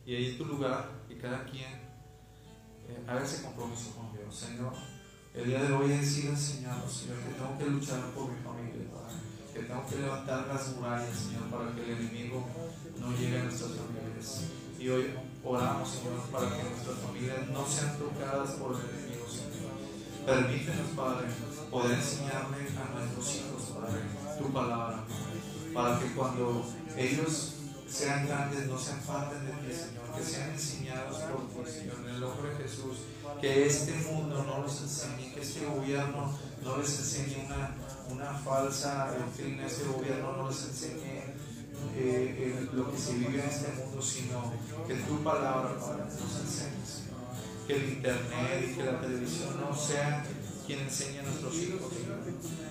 Y 0.05 0.15
ahí 0.15 0.25
es 0.31 0.37
tu 0.37 0.45
lugar 0.45 0.91
y 1.09 1.15
cada 1.15 1.45
quien 1.45 1.71
eh, 2.87 3.03
haga 3.07 3.23
ese 3.23 3.43
compromiso 3.43 3.95
con 3.95 4.13
Dios. 4.13 4.35
Señor, 4.35 4.73
el 5.33 5.47
día 5.47 5.63
de 5.63 5.73
hoy 5.73 6.05
sido 6.05 6.33
enseñado, 6.33 6.87
Señor, 6.87 7.17
que 7.23 7.33
tengo 7.33 7.57
que 7.57 7.65
luchar 7.65 8.11
por 8.11 8.29
mi 8.29 8.39
familia, 8.43 8.85
que 9.51 9.63
tengo 9.63 9.87
que 9.87 9.95
levantar 9.95 10.47
las 10.47 10.75
murallas, 10.75 11.17
Señor, 11.17 11.49
para 11.49 11.73
que 11.73 11.83
el 11.83 11.97
enemigo 11.97 12.45
no 13.05 13.15
llegue 13.17 13.39
a 13.39 13.43
nuestras 13.43 13.71
familias. 13.71 14.41
Y 14.79 14.89
hoy 14.89 15.13
oramos, 15.43 15.89
Señor, 15.89 16.19
para 16.31 16.49
que 16.49 16.63
nuestras 16.63 16.97
familias 16.99 17.47
no 17.49 17.65
sean 17.67 17.97
tocadas 17.97 18.51
por 18.51 18.75
el 18.75 18.89
enemigo, 18.89 19.25
Señor. 19.29 19.73
Permítenos, 20.25 20.89
Padre, 20.95 21.27
poder 21.69 21.99
enseñarle 21.99 22.57
a 22.57 22.99
nuestros 22.99 23.35
hijos, 23.35 23.61
Padre, 23.77 24.01
tu 24.39 24.51
palabra, 24.51 25.03
para 25.73 25.99
que 25.99 26.11
cuando 26.13 26.65
ellos 26.97 27.53
sean 27.87 28.25
grandes 28.25 28.65
no 28.65 28.79
se 28.79 28.93
aparten 28.93 29.45
de 29.45 29.51
ti, 29.51 29.73
Señor, 29.73 30.17
que 30.17 30.23
sean 30.23 30.49
enseñados 30.49 31.17
por 31.17 31.63
ti, 31.63 31.71
Señor, 31.71 31.97
en 32.03 32.15
el 32.15 32.19
nombre 32.21 32.49
de 32.49 32.63
Jesús, 32.63 32.97
que 33.39 33.67
este 33.67 33.93
mundo 34.09 34.43
no 34.43 34.63
los 34.63 34.81
enseñe, 34.81 35.31
que 35.33 35.41
este 35.41 35.63
gobierno 35.65 36.35
no 36.63 36.77
les 36.77 36.97
enseñe 36.97 37.45
una, 37.45 37.75
una 38.09 38.33
falsa 38.39 39.13
doctrina, 39.19 39.67
este 39.67 39.85
gobierno 39.85 40.37
no 40.37 40.49
les 40.49 40.63
enseñe 40.63 41.24
eh, 41.95 42.67
lo 42.73 42.91
que 42.91 42.97
se 42.97 43.13
vive 43.13 43.39
en 43.39 43.49
este 43.49 43.71
mundo, 43.73 44.01
sino 44.01 44.53
que 44.87 44.95
tu 44.95 45.23
palabra, 45.23 45.77
Padre, 45.79 46.03
nos 46.03 46.39
enseñe, 46.41 46.85
Señor, 46.85 47.15
que 47.67 47.75
el 47.75 47.89
internet 47.89 48.69
y 48.69 48.75
que 48.75 48.83
la 48.83 49.01
televisión 49.01 49.49
no 49.59 49.75
sean 49.75 50.23
quien 50.65 50.79
enseñe 50.79 51.19
a 51.19 51.23
nuestros 51.23 51.55
hijos, 51.55 51.93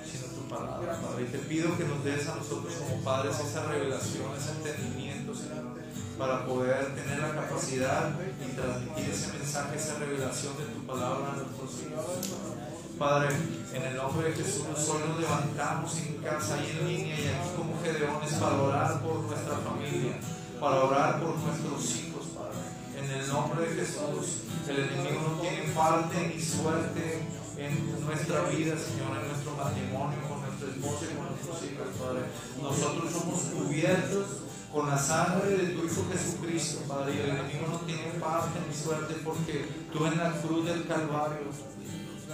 sino 0.05 0.27
tu 0.35 0.49
palabra, 0.49 1.01
Padre. 1.01 1.25
Y 1.25 1.33
te 1.33 1.39
pido 1.39 1.77
que 1.77 1.85
nos 1.85 2.05
des 2.05 2.29
a 2.29 2.37
nosotros 2.37 2.75
como 2.75 3.03
padres 3.03 3.39
esa 3.39 3.67
revelación, 3.67 4.31
ese 4.37 4.51
entendimiento, 4.53 5.35
Señor, 5.35 5.75
para 6.19 6.45
poder 6.47 6.95
tener 6.95 7.19
la 7.19 7.35
capacidad 7.35 8.11
y 8.41 8.55
transmitir 8.55 9.11
ese 9.11 9.33
mensaje, 9.33 9.77
esa 9.77 9.99
revelación 9.99 10.57
de 10.59 10.65
tu 10.65 10.87
palabra 10.87 11.33
a 11.33 11.37
nuestros 11.37 11.71
hijos. 11.83 12.64
Padre, 12.99 13.35
en 13.73 13.83
el 13.83 13.97
nombre 13.97 14.31
de 14.31 14.37
Jesús, 14.37 14.63
hoy 14.89 15.03
nos 15.09 15.19
levantamos 15.19 15.99
en 15.99 16.15
casa 16.23 16.59
y 16.63 16.71
en 16.71 16.89
línea 16.89 17.19
y 17.19 17.27
aquí 17.27 17.51
como 17.57 17.75
Gedeones 17.83 18.35
para 18.35 18.63
orar 18.63 19.03
por 19.03 19.19
nuestra 19.19 19.57
familia, 19.59 20.15
para 20.61 20.85
orar 20.85 21.21
por 21.21 21.35
nuestros 21.39 21.97
hijos, 21.97 22.27
Padre. 22.39 22.55
En 22.95 23.11
el 23.11 23.27
nombre 23.27 23.67
de 23.67 23.75
Jesús, 23.75 24.47
el 24.69 24.79
enemigo 24.79 25.27
no 25.27 25.41
tiene 25.43 25.75
parte 25.75 26.35
ni 26.35 26.41
suerte 26.41 27.27
en 27.59 28.07
nuestra 28.07 28.43
vida, 28.55 28.79
Señor, 28.79 29.19
en 29.19 29.27
nuestro 29.27 29.57
matrimonio, 29.59 30.19
con 30.29 30.47
nuestra 30.47 30.71
esposa 30.71 31.11
y 31.11 31.17
con 31.19 31.27
nuestros 31.35 31.59
hijos, 31.67 31.89
Padre. 31.99 32.23
Nosotros 32.63 33.11
somos 33.11 33.41
cubiertos 33.59 34.27
con 34.73 34.89
la 34.89 34.99
sangre 34.99 35.51
de 35.51 35.67
tu 35.75 35.85
Hijo 35.85 36.07
Jesucristo, 36.13 36.87
Padre, 36.87 37.15
y 37.15 37.19
el 37.27 37.31
enemigo 37.31 37.67
no 37.69 37.79
tiene 37.87 38.15
parte 38.23 38.59
ni 38.69 38.75
suerte 38.75 39.15
porque 39.25 39.67
tú 39.93 40.07
en 40.07 40.17
la 40.17 40.31
cruz 40.41 40.65
del 40.65 40.87
Calvario 40.87 41.51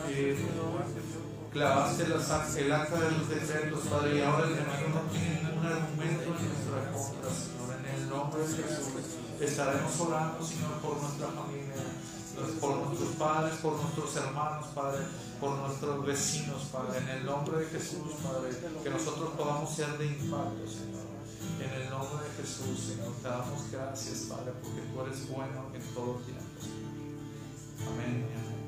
eh, 0.09 0.37
clavaste 1.53 2.09
la 2.09 2.21
sa- 2.21 2.59
el 2.59 2.73
acta 2.73 3.01
de 3.01 3.11
los 3.13 3.29
decretos, 3.29 3.81
Padre, 3.89 4.19
y 4.19 4.23
ahora 4.23 4.47
el 4.47 4.53
enemigo 4.55 4.89
no 4.95 5.01
tiene 5.11 5.43
ningún 5.43 5.67
argumento 5.67 6.23
en 6.23 6.49
nuestra 6.49 6.93
contra, 6.93 7.31
Señor, 7.31 7.69
en 7.79 7.95
el 8.03 8.09
nombre 8.09 8.41
de 8.43 8.49
Jesús. 8.63 8.87
Estaremos 9.41 10.01
orando, 10.01 10.45
Señor, 10.45 10.73
por 10.83 11.01
nuestra 11.03 11.27
familia, 11.29 11.75
por 12.61 12.77
nuestros 12.77 13.11
padres, 13.17 13.55
por 13.61 13.73
nuestros 13.81 14.17
hermanos, 14.17 14.67
Padre, 14.75 15.01
por 15.41 15.57
nuestros 15.59 16.07
vecinos, 16.07 16.63
Padre, 16.73 16.99
en 16.99 17.09
el 17.09 17.25
nombre 17.27 17.59
de 17.59 17.67
Jesús, 17.67 18.13
Padre, 18.23 18.51
que 18.83 18.91
nosotros 18.91 19.31
podamos 19.37 19.71
ser 19.75 19.97
de 19.99 20.07
impacto, 20.07 20.67
Señor. 20.69 21.09
En 21.61 21.71
el 21.83 21.91
nombre 21.91 22.25
de 22.29 22.31
Jesús, 22.43 22.79
Señor, 22.81 23.13
te 23.23 23.29
damos 23.29 23.71
gracias, 23.73 24.19
Padre, 24.29 24.53
porque 24.63 24.81
tú 24.93 25.01
eres 25.05 25.29
bueno 25.31 25.67
en 25.75 25.83
todo 25.95 26.15
tiempo. 26.25 26.61
Amén. 27.89 28.27
amén. 28.29 28.60